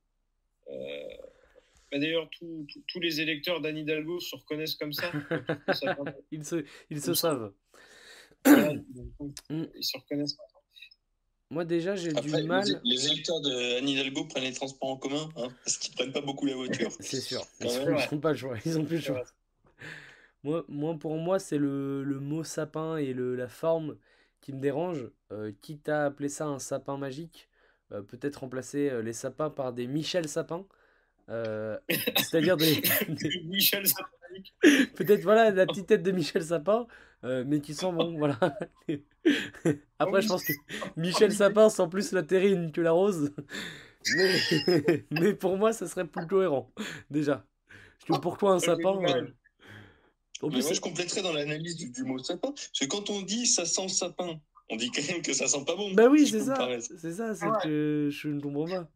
[0.68, 1.08] Euh,
[1.92, 2.66] bah, D'ailleurs, tous-
[3.00, 5.10] les électeurs d'Anne Hidalgo se reconnaissent comme ça.
[6.32, 7.52] Ils se, ils se savent.
[9.50, 9.64] Mm.
[9.74, 10.44] ils se reconnaissent pas.
[11.50, 12.64] Moi, déjà, j'ai du mal.
[12.84, 16.12] les, les électeurs de Anne Hidalgo prennent les transports en commun hein, parce qu'ils prennent
[16.12, 16.90] pas beaucoup la voiture.
[17.00, 17.42] C'est sûr.
[17.60, 18.18] Ils n'ont ouais.
[18.20, 18.56] pas le choix.
[18.66, 19.24] Ils ont plus le choix.
[20.44, 23.96] Moi, moi, pour moi, c'est le, le mot sapin et le, la forme
[24.40, 25.10] qui me dérange.
[25.32, 27.48] Euh, quitte à appeler ça un sapin magique,
[27.92, 30.64] euh, peut-être remplacer euh, les sapins par des Michel Sapin.
[31.28, 31.78] Euh,
[32.16, 34.06] C'est-à-dire des, des- Michel Sapin.
[34.94, 36.86] peut-être voilà la petite tête de Michel Sapin,
[37.24, 38.38] euh, mais qui sent bon, voilà.
[39.98, 40.52] Après, je pense que
[40.96, 43.32] Michel Sapin sent plus la terrine que la rose,
[44.16, 46.72] mais, mais pour moi, ça serait plus cohérent
[47.10, 47.44] déjà.
[48.06, 49.26] Parce que pourquoi un j'ai sapin euh,
[50.40, 52.52] En Mais plus, moi, je compléterais dans l'analyse du, du mot sapin.
[52.52, 55.64] Parce que quand on dit ça sent sapin, on dit quand même que ça sent
[55.66, 55.92] pas bon.
[55.94, 56.68] bah oui, si c'est ça.
[56.80, 57.58] C'est ça, c'est Ouais.
[57.64, 58.88] que je ne comprends pas.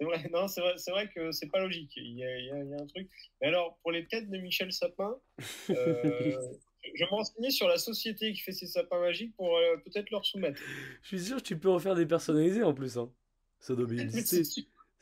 [0.00, 1.92] C'est vrai, non, c'est vrai, c'est vrai que c'est pas logique.
[1.96, 3.06] Il y, a, il y a- il y a un truc.
[3.42, 5.42] Mais alors, pour les têtes de Michel Sapin, euh,
[6.94, 10.08] je vais me renseigner sur la société qui fait ces sapins magiques pour euh, peut-être
[10.10, 10.58] leur soumettre.
[11.02, 12.96] Je suis sûr que tu peux en faire des personnalisés en plus.
[12.96, 13.12] Hein.
[13.60, 14.42] Ça doit bien exister.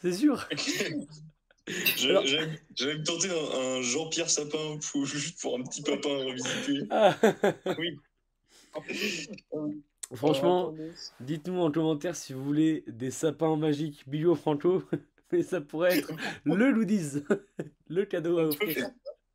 [0.01, 0.49] C'est sûr.
[1.69, 6.11] Je- Alors- J'allais me tenter un, un Jean-Pierre Sapin pour, juste pour un petit papin
[6.11, 6.87] à revisiter.
[6.91, 7.17] Ah.
[9.55, 9.69] Euh,
[10.15, 10.91] Franchement, attendez.
[11.21, 14.83] dites-nous en commentaire si vous voulez des sapins magiques Billy Franco.
[15.33, 16.11] Mais ça pourrait être
[16.45, 17.25] le Loudiz.
[17.89, 18.89] le cadeau à offrir.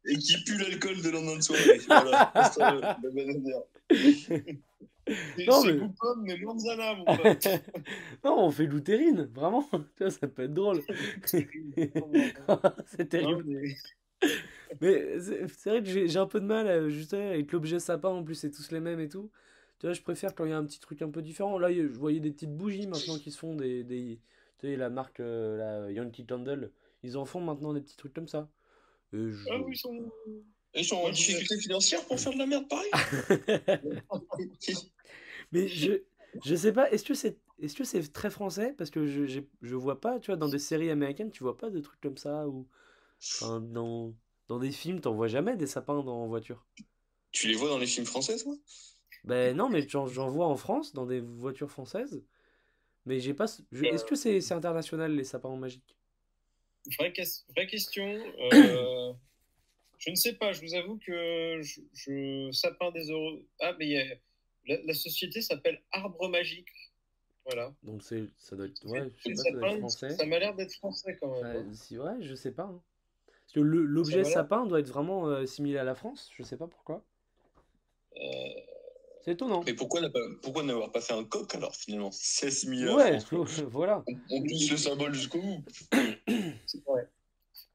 [0.06, 1.80] Et qui pue l'alcool de lendemain de soirée.
[1.88, 7.48] Voilà, ça, le- le à Non, c'est mais- vous pomme, mais manzana, mon pote.
[8.24, 9.68] non, on fait Loutérine, vraiment.
[9.72, 10.82] Tu vois, ça peut être drôle.
[11.26, 11.48] c'est
[12.48, 13.44] Non, terrible.
[13.46, 13.76] mais-
[14.82, 18.24] Mais c'est vrai que j'ai un peu de mal euh, juste avec l'objet sapin, en
[18.24, 19.30] plus c'est tous les mêmes et tout.
[19.84, 21.60] Tu vois, je préfère quand il y a un petit truc un peu différent.
[21.60, 24.18] Là, je voyais des petites bougies maintenant qui se font, des, des,
[24.60, 26.72] tu sais, la marque euh, la Yankee Candle.
[27.04, 28.48] Ils en font maintenant des petits trucs comme ça.
[29.12, 30.10] Et je- Ah oui, ils sont.
[30.74, 32.90] Ils sont en difficulté financière pour faire de la merde pareil.
[35.52, 36.04] Mais je,
[36.46, 38.74] je sais pas, est-ce que c'est est-ce que c'est très français?
[38.78, 41.58] Parce que je, j'ai- je vois pas, tu vois, dans des séries américaines, tu vois
[41.58, 42.68] pas de trucs comme ça ou
[43.40, 44.14] enfin, dans,
[44.48, 46.66] dans des films, t'en vois jamais des sapins dans, en voiture.
[47.32, 48.56] tu les vois dans les films français, toi?
[49.24, 52.22] Ben non, mais j'en vois en France, dans des voitures françaises.
[53.06, 53.46] Mais j'ai pas.
[53.72, 55.98] je- Est-ce que c'est international les sapins magiques?
[56.98, 58.04] Vraie, ques- vraie question.
[58.54, 59.14] euh,
[59.98, 63.40] je ne sais pas, je vous avoue que je, je- sapin des euros.
[63.60, 64.16] Ah, mais il y a-
[64.68, 66.70] la, la société s'appelle Arbre Magique.
[67.46, 67.74] Voilà.
[67.84, 68.86] Donc c'est ça doit être.
[68.86, 70.10] Ouais, je sais pas, ça doit être sapins, français.
[70.12, 71.74] ça m'a l'air d'être français quand même.
[71.74, 72.64] Si, ouais, je sais pas.
[72.64, 72.82] hein.
[73.28, 76.68] Parce que l'objet sapin doit être vraiment euh, similaire à la France, je sais pas
[76.68, 77.04] pourquoi.
[78.16, 78.20] Euh,
[79.24, 79.64] C'est étonnant.
[79.66, 80.02] Mais pourquoi
[80.64, 82.12] n'avoir pas fait un coq alors finalement?
[82.12, 82.96] Si C'est similaire.
[82.96, 83.18] Ouais,
[83.70, 84.04] voilà.
[84.08, 85.64] On, on pousse le symbole jusqu'au bout.
[86.66, 87.08] c'est vrai.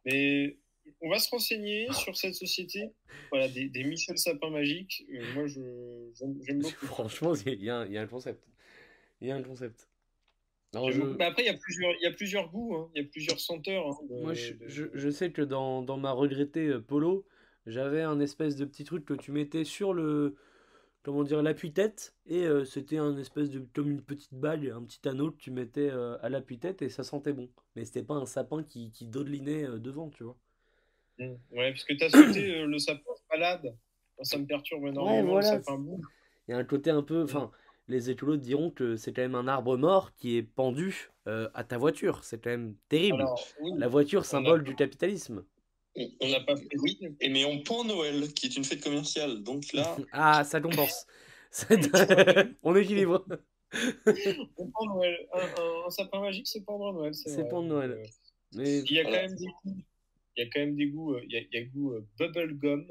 [0.05, 0.59] Mais
[1.01, 2.90] on va se renseigner sur cette société.
[3.30, 5.05] Voilà, des, des Michel Sapin magiques.
[5.12, 5.61] Euh, moi, je,
[6.44, 6.86] j'aime, beaucoup.
[6.86, 8.44] Franchement, il y, a un- il y a un concept.
[9.20, 9.88] Il y a un concept.
[10.74, 11.03] J'aime je-.
[11.03, 12.90] Mais après, il y a plusieurs, il y a plusieurs goûts, hein.
[12.94, 13.86] il y a plusieurs senteurs.
[13.88, 17.26] hein, de- Moi, je, de- je, je sais que dans, dans ma regrettée euh, polo,
[17.66, 20.36] j'avais un espèce de petit truc que tu mettais sur le,
[21.09, 25.09] comment dire, l'appui-tête, et euh, c'était un espèce de, comme une petite bague, un petit
[25.09, 27.48] anneau que tu mettais euh, à l'appui-tête, et ça sentait bon.
[27.74, 30.36] Mais c'était pas un sapin qui, qui dodelinait euh, devant, tu vois.
[31.18, 31.32] Mm.
[31.52, 33.00] Ouais, parce que tu as sauté le sapin.
[33.06, 35.30] Moi, ça me perturbe énormément.
[35.30, 36.04] voilà, Le sapin bouge.
[36.46, 37.52] Il y a un côté un peu, enfin,
[37.88, 41.78] les écolos diront que c'est quand même un arbre mort qui est pendu à ta
[41.78, 42.22] voiture.
[42.22, 43.22] C'est quand même terrible.
[43.22, 45.42] Alors, oui, La voiture, symbole du capitalisme.
[45.97, 46.68] On, n'a pas fait.
[46.78, 49.43] Oui, mais on pend Noël, qui est une fête commerciale.
[49.43, 51.07] Donc là, Ah, ça compense.
[52.62, 53.24] On équilibre.
[54.57, 55.16] On prend Noël.
[55.32, 57.14] Un, un- un sapin magique, c'est pendant Noël.
[57.14, 57.93] C'est pour Noël.
[57.93, 58.07] Euh,
[58.55, 59.28] Mais Il y a quand Voilà.
[59.28, 59.76] même des goûts.
[60.36, 61.14] Il y a quand même des goûts.
[61.14, 62.86] euh, Il y a, il y a goût euh, bubble gum.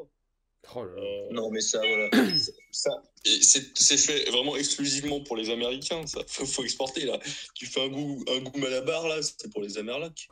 [0.75, 0.79] Oh.
[0.81, 2.09] Euh, non, mais ça, voilà.
[2.71, 2.91] ça,
[3.23, 6.05] c'est fait vraiment exclusivement pour les Américains.
[6.07, 7.19] Ça, faut, faut exporter là.
[7.53, 10.27] Tu fais un goût, un goût malabar là, c'est pour les Amerlacs.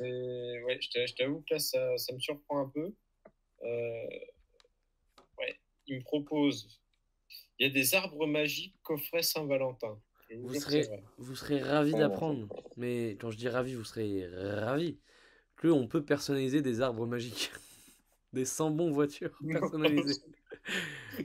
[0.00, 2.92] Et ouais, je t'a- je t'avoue que là, ça, ça me surprend un peu.
[3.62, 4.06] Euh,
[5.38, 6.80] ouais, il me propose.
[7.58, 10.00] Il y a des arbres magiques coffret Saint-Valentin.
[10.34, 10.88] Vous serez-.
[11.18, 11.98] Vous serez ravis Oh.
[11.98, 12.48] d'apprendre.
[12.76, 14.26] Mais quand je dis ravis, vous serez
[14.60, 14.98] ravis
[15.56, 17.50] que on peut personnaliser des arbres magiques.
[18.32, 20.20] Des sambons voitures personnalisés.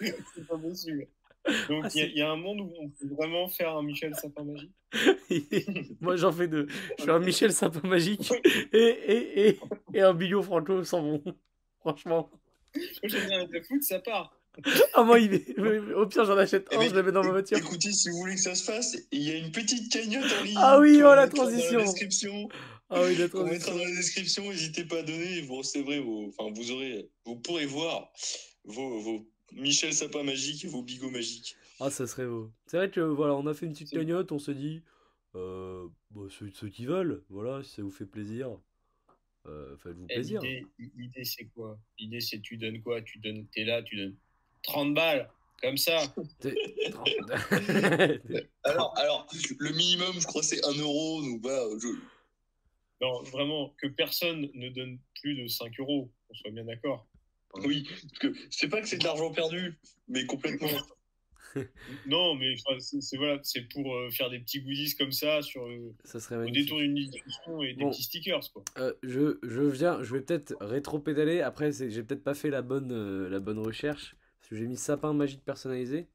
[0.00, 1.06] c'est pas possible.
[1.68, 3.48] Donc, Ah, il y, a- c'est- il y a un monde où on peut vraiment
[3.48, 4.72] faire un Michel Sapin magique.
[6.00, 6.66] Moi, j'en fais deux.
[6.98, 8.32] Je fais un Michel Sapin magique
[8.72, 9.60] et, et, et,
[9.94, 11.22] et un Billot Franco sambon.
[11.80, 12.30] Franchement.
[12.74, 14.32] Moi, j'aime bien de foot, ça part.
[14.94, 15.58] Ah, moi, il est-
[15.94, 17.58] au pire, j'en achète Eh un, ben, je le mets dans ma voiture.
[17.58, 20.44] Écoutez, si vous voulez que ça se fasse, il y a une petite cagnotte en
[20.44, 20.54] ligne.
[20.58, 21.78] Ah oui, oh, la mettra dans transition.
[21.80, 22.48] description.
[22.88, 23.72] Ah oui, la On mettra transition.
[23.76, 27.66] dans la description, n'hésitez pas à donner, vous recevrez vos, enfin vous aurez, vous pourrez
[27.66, 28.10] voir
[28.64, 31.56] vos, vos Michel Sapin magiques et vos bigots magiques.
[31.80, 32.52] Ah, ça serait beau.
[32.66, 34.82] C'est vrai que voilà, on a fait une petite cagnotte, on se dit,
[35.34, 38.58] euh, bah, ceux, ceux qui veulent, voilà, si ça vous fait plaisir,
[39.46, 40.40] euh, faites-vous Eh, plaisir.
[40.78, 41.78] L'idée, c'est quoi?
[41.98, 43.02] L'idée, c'est tu donnes quoi?
[43.02, 44.16] Tu donnes, t'es là, tu donnes
[44.62, 45.30] 30 balles,
[45.62, 45.98] comme ça.
[48.64, 49.26] Alors, alors,
[49.58, 51.42] le minimum, je crois, c'est 1 euro, donc
[51.80, 51.88] je...
[53.02, 57.06] Non, vraiment, que personne ne donne plus de 5 euros, qu'on soit bien d'accord.
[57.64, 59.78] Oui, parce que c'est pas que c'est de l'argent perdu,
[60.08, 60.68] mais complètement.
[62.06, 65.94] non, mais c'est voilà, c'est pour euh, faire des petits goodies comme ça sur, euh,
[66.04, 67.90] Ça serait au détour d'une discussion et des Bon.
[67.90, 68.52] petits stickers.
[68.52, 68.62] Quoi.
[68.78, 71.40] Euh, je, je viens, je vais peut-être rétro-pédaler.
[71.40, 74.16] Après, j'ai peut-être pas fait la bonne, euh, la bonne recherche.
[74.40, 76.06] Parce que j'ai mis sapin magique personnalisé.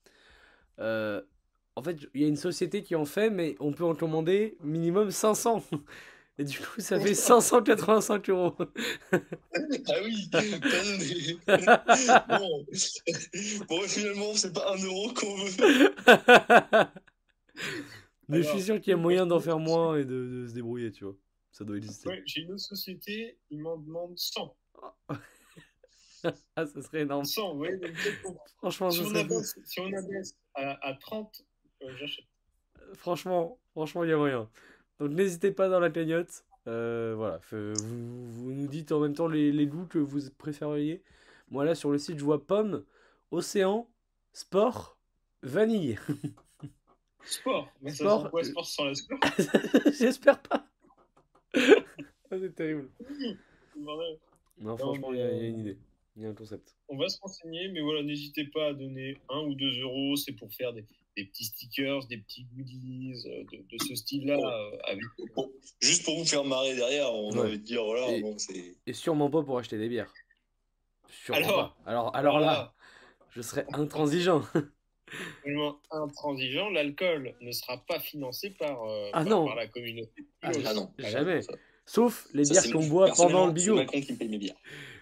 [1.78, 4.58] En fait, il y a une société qui en fait, mais on peut en commander
[4.62, 5.64] minimum 500.
[6.42, 8.56] Et du coup, ça fait 585 euros.
[9.14, 11.38] Ah oui, pardonnez.
[12.40, 12.66] bon.
[13.68, 15.94] bon, finalement, c'est pas un euro qu'on veut.
[18.28, 20.48] Mais je suis Alors, sûr qu'il y a moyen d'en faire moins et de, de
[20.48, 21.16] se débrouiller, tu vois.
[21.52, 22.10] Ça doit exister.
[22.10, 24.58] Ouais, J'ai une autre société, ils m'en demandent 100.
[26.56, 27.26] Ah, ça serait énorme.
[27.26, 27.80] 100, ouais,
[28.58, 31.44] Franchement, si, on abaisse, si on abaisse à, à 30,
[31.84, 32.26] euh, j'achète.
[32.94, 34.50] Franchement, franchement, il y a moyen.
[35.02, 36.46] Donc n'hésitez pas dans la cagnotte.
[36.68, 37.74] Euh, voilà, vous,
[38.30, 41.02] vous nous dites en même temps les, les goûts que vous préfériez.
[41.50, 42.86] Moi là sur le site je vois pomme,
[43.32, 43.90] océan,
[44.32, 45.00] sport,
[45.42, 45.98] vanille.
[47.24, 49.20] Sport, mais Sport, ça sent quoi sport sans la sport?
[50.00, 50.66] J'espère pas.
[52.34, 52.90] Ah, C'est terrible.
[53.76, 54.18] Bordel.
[54.60, 55.78] Non, franchement, il y, mais, a il y a euh, une idée.
[56.16, 56.78] Il y a un concept.
[56.88, 60.32] On va se renseigner, mais voilà, n'hésitez pas à donner 1 ou 2 euros, c'est
[60.32, 60.86] pour faire des,
[61.18, 64.36] des petits stickers, des petits goodies euh, de, de ce style-là.
[64.38, 65.04] euh, avec...
[65.36, 65.52] Bon,
[65.82, 67.38] juste pour vous faire marrer derrière, on Ouais.
[67.40, 68.76] a envie de dire, voilà, Et- bon, c'est.
[68.88, 70.14] Et sûrement pas pour acheter des bières.
[71.10, 71.92] Sûrement Alors pas.
[71.92, 72.74] Alors, alors là,
[73.32, 74.44] je serais intransigeant.
[75.40, 79.46] Absolument intransigeant, l'alcool ne sera pas financé par, euh, Ah par- non.
[79.46, 80.26] par la communauté.
[80.42, 80.90] Ah, Ah non.
[80.98, 81.42] Jamais.
[81.42, 81.54] Ça-
[81.86, 83.76] Sauf les ça, bières c'est- qu'on boit pendant le C'est bio.
[83.76, 84.56] Macron qui me paye mes bières.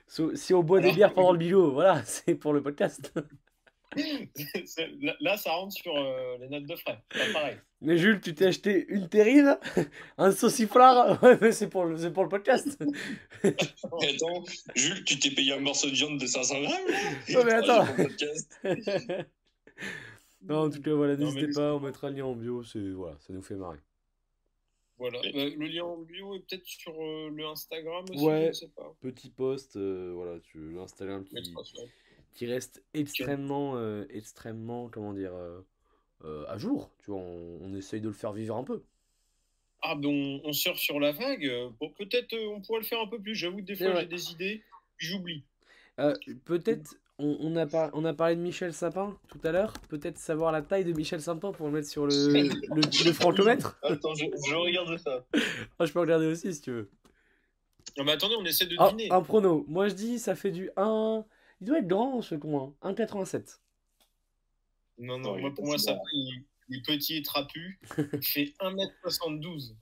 [0.08, 3.14] So- Si on boit des Alors, bières pendant le bio, voilà, c'est pour le podcast.
[5.22, 7.00] Là, ça rentre sur euh, les notes de frais.
[7.10, 7.58] Pas pareil.
[7.82, 9.58] Mais Jules, tu t'es acheté une terrine,
[10.18, 12.78] un sauciflard, ouais, mais c'est pour, le- c'est pour le podcast.
[13.44, 14.44] Attends,
[14.76, 16.74] Jules, tu t'es payé un morceau de viande de 500 grammes
[17.30, 17.86] Ouais, mais attends.
[20.42, 22.80] Non, en tout cas, voilà, Non, n'hésitez pas, on mettra le lien en bio, c'est,
[22.92, 23.78] voilà, ça nous fait marrer.
[24.98, 25.20] Voilà.
[25.22, 28.48] Bah, le lien en bio est peut-être sur euh, le Instagram aussi, Ouais.
[28.54, 28.94] je sais pas.
[29.02, 31.54] Petit post, euh, voilà, tu Instagram On qui.
[32.34, 35.62] Qui reste extrêmement, euh, extrêmement, comment dire, euh,
[36.24, 36.92] euh, à jour.
[37.00, 38.84] Tu vois, on, on essaye de le faire vivre un peu.
[39.82, 41.50] Ah, ben on, on surfe sur la vague.
[41.80, 43.36] Bon, peut-être on pourrait le faire un peu plus.
[43.36, 44.64] J'avoue que des fois j'ai des idées,
[44.98, 45.44] j'oublie.
[46.46, 49.74] Peut-être, on, on a par- on a parlé de Michel Sapin tout à l'heure.
[49.90, 53.78] Peut-être savoir la taille de Michel Sapin pour le mettre sur le, le, le francomètre.
[53.84, 55.26] Attends, je, je regarde ça.
[55.78, 56.90] Ah, je peux regarder aussi si tu veux.
[57.98, 59.12] Non, mais attendez, on essaie de Ah, deviner.
[59.12, 59.66] un prono.
[59.68, 61.26] Moi je dis ça fait du 1.
[61.62, 62.76] Il doit être grand ce con.
[62.84, 62.94] Hein.
[62.94, 63.58] 1,87.
[64.98, 67.80] Non, Non, moi, pour moi, ça il, il est petit et trapu.
[68.14, 69.74] Il fait 1m72.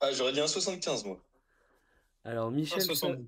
[0.00, 1.22] Ah, j'aurais dit un 75, moi.
[2.24, 2.80] Alors Michel.
[2.82, 3.26] Sa- 1m72.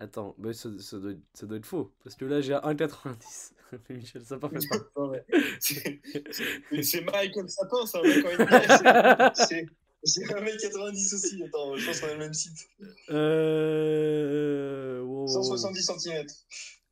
[0.00, 1.92] Attends, bah, ça, ça doit, être- ça doit être faux.
[2.04, 3.52] Parce que là j'ai 1,90.
[3.88, 5.12] Mais Michel Sapin fait pas.
[5.60, 9.30] C'est- Michael Sapin, ça, quand même.
[9.34, 9.66] C'est
[10.04, 11.42] c'est 1m90 aussi.
[11.42, 12.68] Attends, je pense qu'on a le même site.
[13.10, 15.00] Euh.
[15.02, 15.42] wow, wow, wow.
[15.42, 16.26] 170 cm.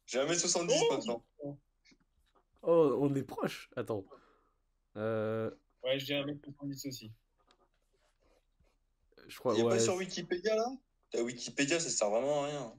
[0.07, 1.25] J'ai 1m70 Oh maintenant.
[2.63, 3.71] Oh, on est proche.
[3.77, 4.05] Attends.
[4.97, 5.51] Euh,
[5.83, 7.13] Ouais, je dis 1m70 aussi.
[9.29, 9.55] je crois.
[9.55, 10.67] Il est ouais, pas sur Wikipédia là?
[11.13, 12.75] La Wikipédia, ça sert vraiment à rien.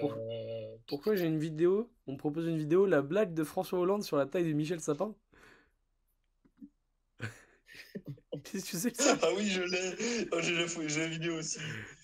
[0.00, 3.78] Pour- Euh, Pourquoi j'ai une vidéo On me propose une vidéo, la blague de François
[3.78, 5.14] Hollande sur la taille de Michel Sapin?
[8.44, 10.28] Qu'est-ce que tu sais que ça Ah oui, je l'ai.
[10.32, 11.60] Oh, j'ai la, fou- j'ai la vidéo aussi.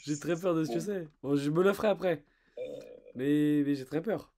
[0.06, 1.08] J'ai très peur de ce que c'est.
[1.22, 2.24] Bon, je me la ferai après.
[3.14, 4.32] Mais, mais j'ai très peur.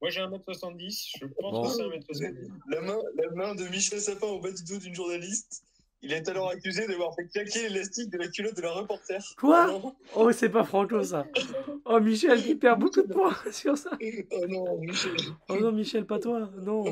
[0.00, 1.12] Moi, j'ai 1m70.
[1.20, 1.62] Je pense Bon.
[1.62, 1.82] que c'est
[2.24, 2.48] 1m70.
[2.70, 5.62] La main, la main de Michel Sapin au bas du dos d'une journaliste.
[6.04, 9.22] Il est alors accusé d'avoir fait claquer l'élastique de la culotte de la reporter.
[9.38, 11.24] Quoi Oh non, Oh, c'est pas Franco ça.
[11.84, 13.90] Oh, Michel qui perd beaucoup de points sur ça.
[14.32, 15.12] oh non, Michel.
[15.48, 16.50] Oh non, Michel, pas toi.
[16.60, 16.82] Non.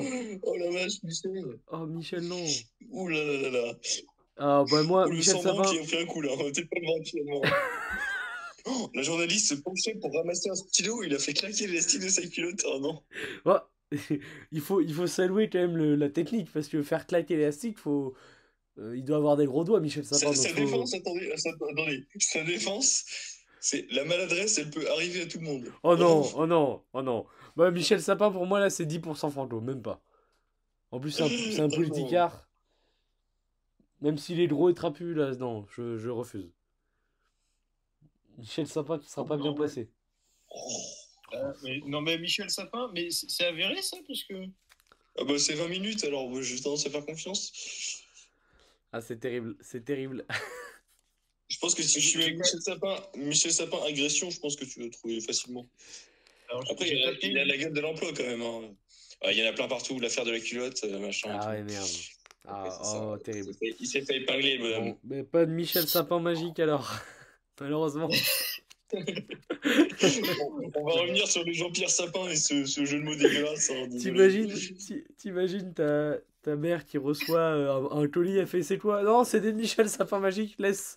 [0.45, 1.59] Oh la vache, Michel.
[1.73, 2.45] Oh, Michel, non.
[2.91, 3.73] Ouh là là là là.
[4.37, 5.63] Ah, bah moi, le Michel Sapin.
[5.63, 6.31] qui a fait un coup là.
[6.55, 7.41] T'es pas le actuellement.
[8.83, 11.03] Oh, la journaliste se penchait pour ramasser un stylo.
[11.03, 12.63] Il a fait claquer l'élastique de sa culotte.
[12.67, 13.03] Oh non.
[13.45, 13.59] Oh,
[14.53, 17.79] il faut, il faut saluer quand même le- la technique parce que faire claquer l'élastique,
[17.79, 18.15] faut.
[18.79, 20.33] euh, il doit avoir des gros doigts, Michel Sapin.
[20.33, 22.07] Sa, sa faut- défense, attendez, sa- attendez.
[22.19, 23.05] Sa défense,
[23.61, 25.73] c'est la maladresse, elle peut arriver à tout le monde.
[25.83, 27.27] Oh non, oh non, oh non.
[27.57, 30.01] Bah, Michel Sapin, pour moi, là, c'est 10% Franco, même pas.
[30.93, 32.49] En plus, c'est un, Oh politicard.
[34.01, 36.51] Même s'il est gros et trapu, là, non, je, je refuse.
[38.41, 39.89] Michel Sapin, tu seras pas bien placé.
[41.35, 44.35] Euh, mais- non, mais Michel Sapin, mais c'est avéré ça Parce que.
[45.19, 47.53] Ah bah c'est 20 minutes, alors moi, j'ai tendance à faire confiance.
[48.93, 50.25] Ah, c'est terrible, c'est terrible.
[51.49, 54.83] Je pense que si je suis Michel Sapin, Michel Sapin agression, je pense que tu
[54.83, 55.69] vas trouver facilement.
[56.49, 58.43] Alors, Après, il a, il a la gueule de l'emploi quand même.
[58.43, 58.75] hein.
[59.31, 61.39] Il y en a plein partout, l'affaire de la culotte, machin.
[61.41, 61.89] Ah ouais, merde.
[62.47, 62.69] Ah,
[63.13, 63.53] oh, terrible.
[63.61, 64.97] Il s'est fait épingler, le bonhomme.
[65.05, 66.91] mais pas de Michel Sapin magique alors,
[67.61, 68.09] malheureusement.
[68.93, 73.71] On va revenir sur le Jean-Pierre Sapin et ce, ce, jeu de mots dégueulasse.
[73.71, 73.89] Hein,
[75.17, 79.03] T'imagines ta, ta mère qui reçoit euh, un, un colis, elle fait c'est quoi?
[79.03, 80.97] Non, c'est des Michel Sapin magique, laisse.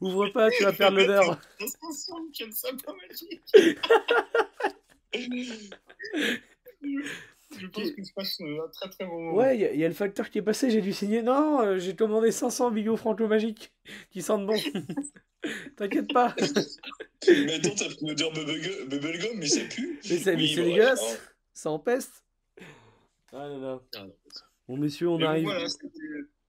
[0.00, 1.38] Ouvre pas, tu vas perdre l'odeur.
[2.28, 3.42] Michel Sapin magique.
[7.58, 9.36] Je pense qu'il se passe euh, un très très bon moment.
[9.36, 11.22] Ouais, il y, a le facteur qui est passé, j'ai dû signer.
[11.22, 13.72] Non, euh, j'ai commandé 500 bigots franco magiques
[14.10, 14.56] qui sentent bon.
[15.76, 16.34] T'inquiète pas.
[17.28, 20.00] mais attends, t'as pris l'odeur bubblegum, mais c'est plus.
[20.08, 21.20] Mais c'est oui, dégueulasse.
[21.52, 22.24] Ça empeste.
[23.32, 23.82] Ah là là.
[23.96, 24.06] Ah,
[24.68, 25.48] bon, messieurs, on arrive.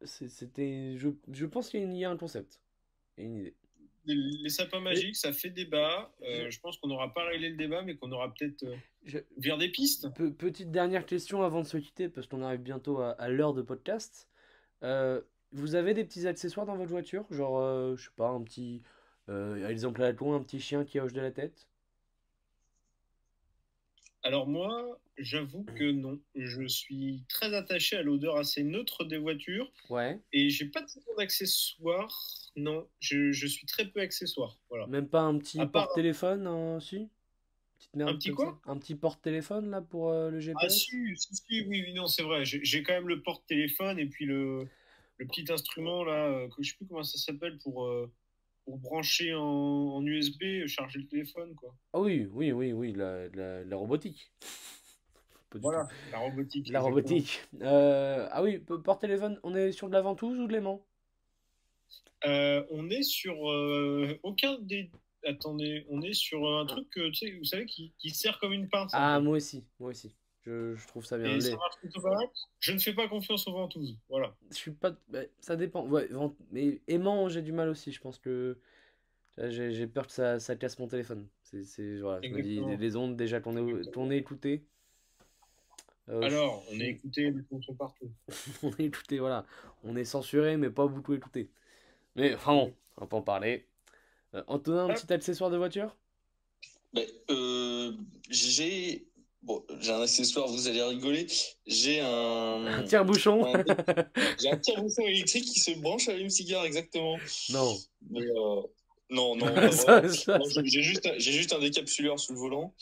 [0.04, 0.98] C'était.
[0.98, 2.62] Je, je pense qu'il y a un concept.
[3.18, 3.56] Et une idée
[4.06, 6.12] les, sapins magiques, ça fait débat.
[6.24, 9.58] Euh, je pense qu'on n'aura pas réglé le débat, mais qu'on aura peut-être euh, vers
[9.58, 10.10] des pistes.
[10.38, 14.30] petite dernière question avant de se quitter, parce qu'on arrive bientôt à, l'heure de podcast.
[14.84, 15.22] Euh,
[15.56, 17.26] vous avez des petits accessoires dans votre voiture?
[17.32, 18.82] Genre, je sais pas, un petit.
[19.68, 21.68] exemple à la con, un petit chien qui hoche de la tête?
[24.24, 26.20] Alors moi, j'avoue que non.
[26.36, 29.72] Je suis très attaché à l'odeur assez neutre des voitures.
[29.90, 30.20] Ouais.
[30.34, 34.58] Et j'ai pas trop d'accessoires non, je, je, suis très peu accessoire.
[34.70, 34.88] Voilà.
[34.88, 37.10] Même pas un petit porte-téléphone, hein, si?
[37.98, 38.60] Un petit quoi?
[38.66, 42.08] Un petit porte-téléphone là pour euh, le GPS Ah si, si, si oui, oui, non,
[42.08, 42.44] c'est vrai.
[42.46, 44.68] J'ai quand même le porte-téléphone et puis le,
[45.18, 48.12] le, petit instrument là, euh, que je sais plus comment ça s'appelle pour, euh,
[48.66, 51.76] pour brancher en, en, USB, charger le téléphone quoi.
[51.94, 54.32] Ah oui, oui, oui, oui, la, la, robotique.
[55.54, 56.70] Voilà, la robotique.
[56.70, 57.42] La robotique.
[57.62, 60.86] ah oui, porte-téléphone, on est sur de la ventouse ou de l'aimant?
[62.26, 64.90] Euh, on est sur euh, aucun des.
[65.26, 68.70] Attendez, on est sur un truc, tu sais, vous savez, qui, qui sert comme une
[68.70, 68.92] pince.
[68.94, 70.16] Ah, moi aussi, moi aussi.
[70.46, 71.40] Je, je trouve ça bien.
[72.60, 73.98] Je ne fais pas confiance aux ventouses.
[74.10, 74.36] Voilà.
[74.52, 74.92] Je suis pas.
[75.10, 75.86] Bah, ça dépend.
[75.88, 76.08] Ouais,
[76.52, 77.92] mais aimant, j'ai du mal aussi.
[77.92, 78.58] Je pense que.
[79.38, 81.28] J'ai peur que ça, ça casse mon téléphone.
[81.42, 84.64] C'est voilà, je me dis, les ondes déjà qu'on est, qu'on est écouté.
[86.10, 88.12] Euh, Alors, on est écouté, mais on partout.
[88.64, 89.46] on est écouté, voilà.
[89.84, 91.50] On est censuré, mais pas beaucoup écouté.
[92.16, 93.68] Mais enfin bon, on va pas en parler.
[94.36, 95.96] Euh, Antonin, un petit accessoire de voiture?
[96.94, 97.92] Ben, euh,
[98.30, 99.08] J'ai
[99.46, 101.28] bon, j'ai un accessoire, vous allez rigoler.
[101.66, 102.66] J'ai un.
[102.66, 103.54] Un tire-bouchon
[104.42, 107.18] J'ai un tire-bouchon électrique qui se branche à l'allume-cigare, exactement.
[107.52, 107.76] Non.
[108.10, 108.62] Mais, euh...
[109.12, 109.46] Non, non,
[110.64, 112.74] j'ai juste, juste, un décapsuleur sous le volant.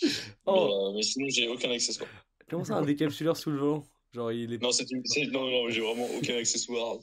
[0.46, 0.54] Oh.
[0.54, 2.10] Mais, euh, mais sinon, j'ai aucun accessoire.
[2.50, 3.84] Comment ça, un décapsuleur sous le volant?
[4.14, 4.62] Genre, il est...
[4.62, 4.86] Non, c'est
[5.32, 7.00] non, non, j'ai vraiment aucun accessoire.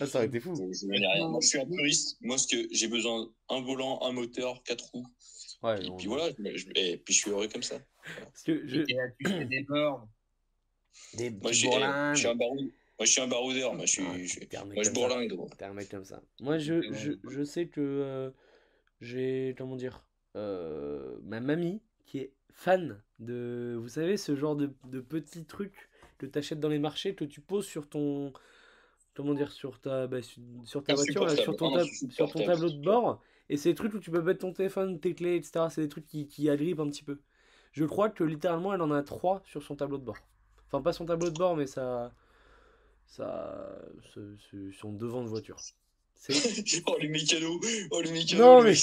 [0.00, 0.54] ah, ça aurait été fou.
[0.56, 2.16] Je suis un puriste.
[2.22, 5.06] Moi, ce que j'ai besoin, un volant, un moteur, quatre roues.
[5.62, 6.28] Ouais, et puis voilà,
[6.74, 7.76] et puis je suis heureux comme ça.
[8.24, 8.82] Parce que je...
[9.44, 10.08] des bornes.
[11.14, 12.72] Des moi, je suis, je suis un baroudeur.
[12.98, 13.74] Moi, je suis un baroudeur.
[13.74, 15.32] Moi, je, suis, ah, je, moi, je bourlingue.
[15.58, 16.22] T'es un mec comme ça.
[16.40, 18.30] Moi, je, je, je sais que euh,
[19.00, 24.70] j'ai, comment dire, euh, ma mamie qui est fan de, vous savez, ce genre de,
[24.84, 28.32] de petits trucs que tu achètes dans les marchés, que tu poses sur ton.
[29.14, 30.20] Comment dire Sur ta, bah,
[30.64, 33.22] sur ta voiture, sur, ton sur ton tableau de bord.
[33.48, 35.66] Et c'est des trucs où tu peux mettre ton téléphone, tes clés, etc.
[35.70, 37.18] C'est des trucs qui, qui agrippent un petit peu.
[37.72, 40.16] Je crois que littéralement, elle en a trois sur son tableau de bord.
[40.66, 42.12] Enfin, pas son tableau de bord, mais ça.
[43.06, 43.78] Ça.
[44.72, 45.58] son devant de voiture.
[46.86, 48.74] oh, les mécanos Oh, les mécanos Non, mais.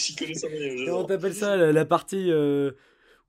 [0.86, 2.72] Comment t'appelles ça la, partie euh,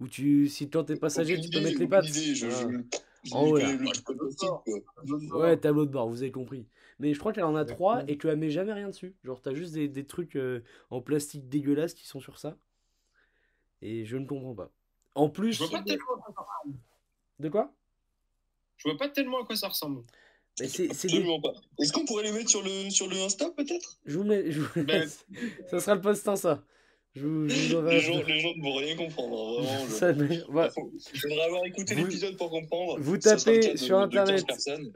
[0.01, 0.49] où tu.
[0.49, 2.07] Si quand t'es passager, tu peux mettre les pattes.
[3.33, 3.65] Oh, ouais.
[5.33, 6.67] ouais, tableau de bord, vous avez compris.
[6.99, 9.15] Mais je crois qu'elle en a trois et qu'elle met jamais rien dessus.
[9.25, 12.57] Genre, t'as juste des, des trucs euh, en plastique dégueulasses qui sont sur ça.
[13.83, 14.71] Et je ne comprends pas.
[15.15, 15.53] En plus.
[15.53, 16.79] Je vois pas tellement à quoi ça ressemble.
[17.39, 17.75] De quoi?
[18.77, 20.03] Je vois pas tellement à quoi ça ressemble.
[20.61, 21.53] Mais c'est, Absolument pas.
[21.81, 23.99] Est-ce qu'on pourrait les mettre sur le, sur le Insta peut-être?
[24.07, 24.51] Je vous mets.
[24.53, 24.85] Je vous...
[24.85, 25.09] Ben,
[25.69, 26.65] ça sera le post ça
[27.15, 28.01] je, les, gens, les,
[28.41, 29.63] gens, ne vont rien comprendre.
[29.63, 32.99] Vraiment, ça, Il faudra avoir écouté l'épisode pour comprendre.
[32.99, 34.45] Vous tapez sur internet,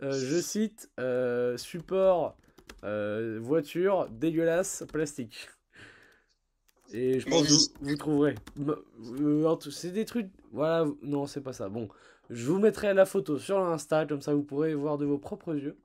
[0.02, 2.36] euh, je cite, euh, support
[2.82, 5.48] euh, voiture dégueulasse plastique.
[6.92, 8.34] Et je pense que vous, trouverez.
[9.70, 10.30] C'est des trucs.
[10.50, 11.68] Voilà, non, c'est pas ça.
[11.68, 11.88] Bon,
[12.30, 15.54] je vous mettrai la photo sur l'Insta, comme ça vous pourrez voir de vos propres
[15.54, 15.76] yeux.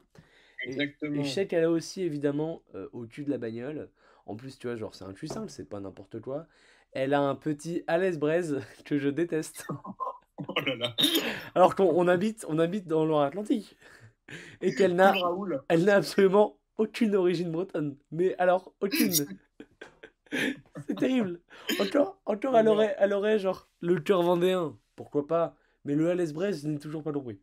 [0.65, 1.21] Exactement.
[1.21, 3.89] Et, je sais qu'elle a aussi évidemment au cul de la bagnole
[4.25, 6.47] en plus, tu vois, genre, c'est un truc simple, c'est pas n'importe quoi.
[6.91, 9.67] Elle a un petit Alès Braise que je déteste.
[10.37, 10.95] oh là là.
[11.55, 13.75] Alors qu'on habite, on habite dans Loire-Atlantique.
[14.61, 15.13] Et qu'elle n'a,
[15.67, 17.97] elle n'a absolument aucune origine bretonne.
[18.11, 19.11] Mais alors, aucune.
[20.31, 21.41] c'est terrible.
[21.79, 24.77] Encore, encore elle, aurait, elle aurait genre le cœur vendéen.
[24.95, 25.55] Pourquoi pas?
[25.83, 27.39] Mais le Alès Braise, n'ai toujours pas compris.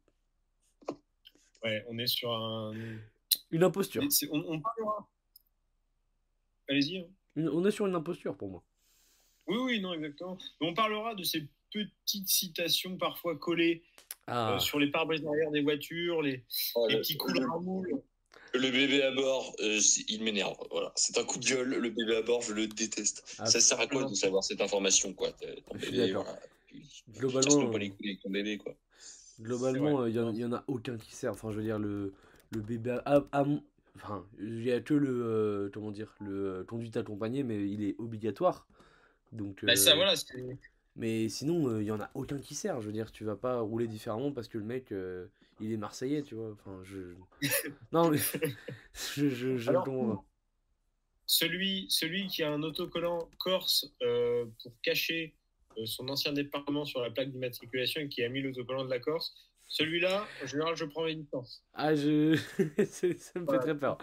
[1.63, 2.73] Ouais, on est sur un.
[3.51, 4.03] Une imposture.
[4.33, 5.07] on parlera.
[6.71, 6.99] Allez-y.
[6.99, 7.07] hein.
[7.37, 8.63] On est sur une imposture pour moi.
[9.47, 10.39] Oui, oui, non, exactement.
[10.61, 13.83] Mais on parlera de ces petites citations parfois collées
[14.27, 16.45] Ah, euh, sur les pare-brises arrière des voitures, les,
[16.75, 18.01] Oh, les le, petits coups à moule.
[18.55, 20.57] le bébé à bord, euh, il m'énerve.
[20.71, 21.69] Voilà, c'est un coup de gueule.
[21.71, 23.37] Le bébé à bord, je le déteste.
[23.39, 25.31] Ah, ça sert à quoi de savoir cette information, quoi?
[25.33, 26.39] Ton bébé, voilà.
[27.11, 28.75] Globalement, casse-toi pas les couilles avec ton bébé, quoi.
[29.41, 31.33] Globalement, il y, en- y en a aucun qui sert.
[31.33, 32.13] Enfin, je veux dire, le,
[32.51, 32.91] le bébé.
[33.05, 33.63] À, à- à mon-
[34.03, 35.09] Enfin, il y a que le.
[35.11, 38.69] euh, comment dire Le euh, conduite accompagnée, mais il est obligatoire.
[39.33, 39.65] Donc.
[39.65, 40.15] Bah, ça, euh, voilà,
[40.97, 42.81] Mais sinon, il y en a aucun qui sert.
[42.81, 45.29] Je veux dire, tu vas pas rouler différemment parce que le mec, euh,
[45.61, 46.53] il est marseillais, tu vois.
[46.53, 47.17] Enfin, je.
[47.93, 48.19] non, mais.
[48.95, 50.25] je, je, je Alors, comprends pas.
[51.27, 55.37] celui, celui qui a un autocollant Corse euh, pour cacher
[55.79, 58.99] euh, son ancien département sur la plaque d'immatriculation et qui a mis l'autocollant de la
[59.01, 59.35] Corse,
[59.71, 61.65] celui-là, en général, je prends mes distances.
[61.73, 62.37] Ah, je.
[62.85, 63.97] ça me fait très peur.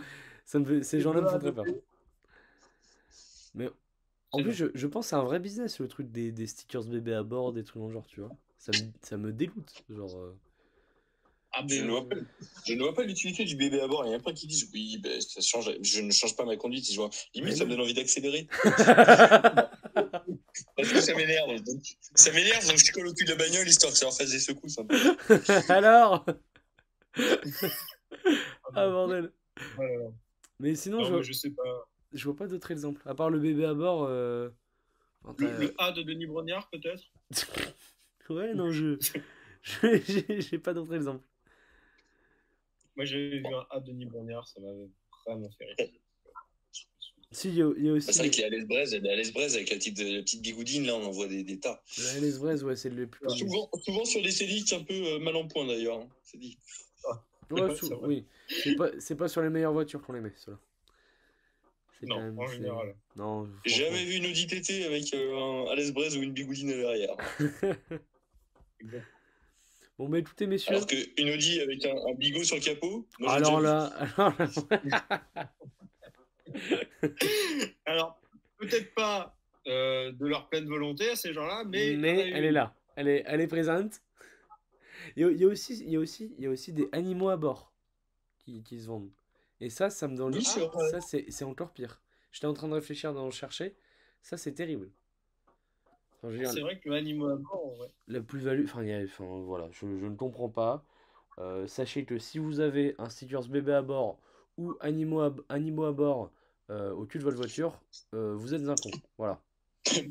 [0.45, 0.81] Ça me fait...
[0.83, 1.65] Ces gens-là me font très peur.
[3.53, 3.69] Mais
[4.31, 6.83] en plus, je, je pense que c'est un vrai business, le truc des, des stickers
[6.83, 8.31] bébés à bord, des trucs dans le genre, tu vois.
[8.57, 9.83] Ça me, ça me dégoûte.
[9.89, 10.17] Genre.
[10.17, 10.35] euh,
[11.53, 12.15] Ah, Je ne vois pas,
[12.65, 14.05] je ne vois pas l'utilité du bébé à bord.
[14.05, 16.45] Il y en a plein qui disent oui, ben, ça change, je ne change pas
[16.45, 16.89] ma conduite.
[16.91, 18.47] Je vois, limite, Mais ça me donne envie d'accélérer.
[20.75, 21.61] Parce que ça m'énerve.
[21.63, 21.83] donc-
[22.15, 24.31] Ça m'énerve, donc je colle au cul de la bagnole histoire que ça leur fasse
[24.31, 24.77] des secousses.
[24.79, 24.95] un peu.
[25.69, 26.25] Alors
[28.75, 29.31] Ah, bordel.
[29.75, 30.05] voilà.
[30.59, 31.87] Mais sinon, Non, je, mais vois, je sais pas.
[32.13, 33.01] je vois pas d'autres exemples.
[33.05, 34.03] À part le bébé à bord.
[34.05, 34.49] euh,
[35.23, 37.03] enfin, Le, le A de Denis Brognard, peut-être?
[38.29, 38.97] Ouais, non, je.
[39.63, 41.25] j'ai pas d'autres exemples.
[42.97, 44.89] Moi, j'avais vu un A de Denis Brognard, ça m'avait
[45.25, 45.89] vraiment fait rire.
[47.31, 48.07] Si, il y, y a aussi.
[48.07, 51.03] Bah, c'est vrai à l'Esbraise, à l'Esbraise avec la petite, la petite bigoudine, là, on
[51.05, 51.83] en voit des, des tas.
[52.21, 53.27] Les Vrais, ouais, c'est le plus.
[53.29, 55.99] Souvent, souvent sur des séliques un peu euh, mal en point d'ailleurs.
[55.99, 56.57] hein, C'est dit.
[57.51, 58.07] Ouais, Ouais, sou- c'est vrai.
[58.07, 58.25] oui.
[58.99, 60.31] C'est pas, sur les meilleures voitures qu'on les met.
[60.37, 60.51] C'est
[62.03, 62.95] Non, même- en général.
[63.17, 65.35] Non, J'ai jamais vu une Audi TT avec euh,
[65.67, 67.15] un à l'Esbraise ou une bigoudine à l'arrière.
[69.97, 70.75] Bon, bah écoutez, messieurs.
[70.75, 73.07] Alors qu'une Audi avec un, un bigot sur le capot.
[73.17, 73.83] moi, j'ai Alors déjà là,
[74.17, 75.53] alors là-
[77.85, 78.19] Alors,
[78.57, 79.35] peut-être pas
[79.67, 81.93] euh, de leur pleine volonté à ces gens-là, mais.
[81.93, 82.75] elle est là.
[82.95, 84.01] Elle est, elle est présente.
[85.15, 86.73] Il y a, il y a aussi, il y a aussi, il y a aussi
[86.73, 87.71] des animaux à bord
[88.39, 89.11] qui, qui se vendent.
[89.61, 90.33] Et ça, ça me donne.
[90.41, 90.89] C'est vrai.
[90.89, 92.01] ça, c'est c'est encore pire.
[92.31, 93.75] J'étais en train de réfléchir d'en chercher.
[94.21, 94.89] Ça, c'est terrible.
[96.23, 97.87] Enfin, C'est vrai que le animal à bord, ouais.
[98.07, 98.83] la plus-value, enfin,
[99.41, 100.83] voilà, je, je ne comprends pas.
[101.39, 104.19] Euh, sachez que si vous avez un stickers bébé à bord
[104.57, 106.31] ou animaux à, animaux à bord
[106.69, 107.79] euh, au cul de votre voiture,
[108.13, 108.91] euh, vous êtes un con.
[109.17, 109.41] Voilà.
[109.85, 110.01] Pe-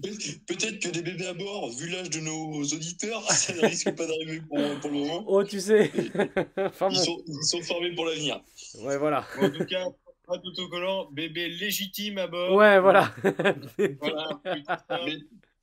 [0.47, 4.07] Peut-être que des bébés à bord, vu l'âge de nos auditeurs, ça ne risque pas
[4.07, 5.25] d'arriver pour, pour le moment.
[5.27, 5.91] Oh, tu sais
[6.57, 8.41] Enfin Ils sont, ils sont formés pour l'avenir.
[8.81, 9.25] Ouais, voilà.
[9.41, 9.85] En tout cas,
[10.27, 12.55] pas d'autocollant, bébé légitime à bord.
[12.55, 13.13] Ouais, voilà.
[14.01, 14.41] Voilà,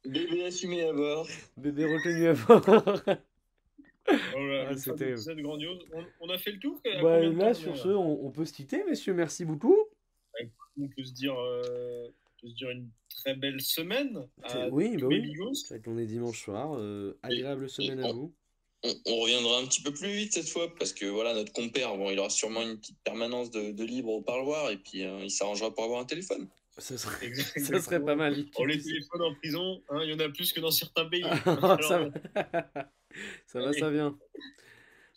[0.06, 1.28] Bébé assumé à bord.
[1.58, 2.62] Bébé retenu à bord.
[2.66, 3.02] Voilà,
[4.70, 5.16] Ah, fin terrible.
[5.16, 5.80] d'épisode grandiose.
[5.94, 8.54] On, on a fait le tour Bah, là, temps, sur ce, on, on peut se
[8.54, 9.14] quitter, messieurs.
[9.14, 9.78] Merci beaucoup.
[10.80, 14.28] On peut se dire, euh, on peut se dire une très belle semaine.
[14.44, 15.34] À oui, bah oui.
[15.70, 16.76] vrai qu'on est dimanche soir.
[16.78, 18.34] euh, agréable semaine à on- vous.
[18.86, 21.96] On, on reviendra un petit peu plus vite cette fois parce que voilà notre compère
[21.96, 25.22] bon il aura sûrement une petite permanence de, de libre au parloir et puis euh,
[25.24, 26.50] il s'arrangera pour avoir un téléphone.
[26.78, 28.46] Ça serait, Exact- ça serait pas mal.
[28.56, 31.24] Oh, les téléphones en prison, hein, il y en a plus que dans certains pays.
[31.46, 32.10] Ah, ça va,
[33.46, 33.80] ça, va Allez.
[33.80, 34.18] ça vient.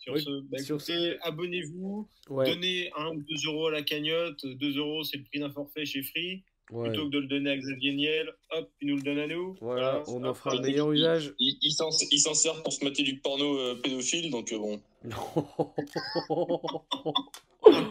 [0.07, 3.81] Sur Oui, ce, bah, sur écoutez, abonnez-vous, Ouais, donnez 1 ou 2 euros à la
[3.81, 4.45] cagnotte.
[4.45, 6.43] 2 euros, c'est le prix d'un forfait chez Free.
[6.71, 6.87] ouais.
[6.89, 9.55] Plutôt que de le donner à Xavier Niel, hop, il nous le donne à nous.
[9.59, 10.61] Voilà, on en fera hop.
[10.63, 11.33] meilleur usage.
[11.39, 14.57] Il, il s'en il s'en sert pour se mater du porno euh, pédophile donc euh,
[14.57, 14.81] bon.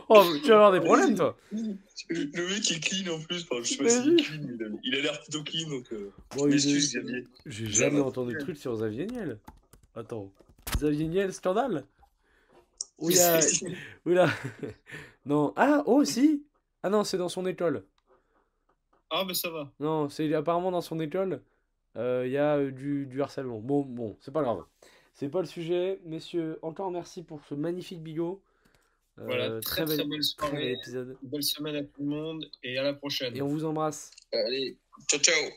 [0.09, 1.37] oh, tu vas avoir des problèmes, toi.
[2.09, 4.95] Le mec est clean en plus, enfin, je sais pas s'il est clean, mais il
[4.97, 5.93] a- l'air plutôt clean donc.
[5.93, 6.49] Euh, Bon.
[6.51, 9.39] J'ai jamais entendu de truc sur Xavier Niel.
[9.95, 10.31] Attends.
[10.77, 11.85] Xavier Niel, scandale
[12.99, 13.41] Oula,
[14.07, 14.29] oula.
[15.27, 15.53] Non.
[15.57, 16.45] Ah, oh, si
[16.83, 17.85] Ah non, c'est dans son école.
[19.11, 19.71] Ah, mais ça va.
[19.81, 21.43] Non, c'est apparemment dans son école,
[21.97, 23.59] euh, il y a euh, du, du harcèlement.
[23.61, 24.65] Bon, bon, c'est pas grave.
[25.15, 26.01] C'est pas le sujet.
[26.05, 28.41] Messieurs, encore merci pour ce magnifique bigot.
[29.19, 30.73] Euh, Voilà, très très, bel, belle très soirée.
[30.73, 31.17] épisode.
[31.23, 33.37] Belle semaine à tout le monde et à la prochaine.
[33.37, 34.11] Et on vous embrasse.
[34.33, 34.77] Allez,
[35.09, 35.51] ciao ciao.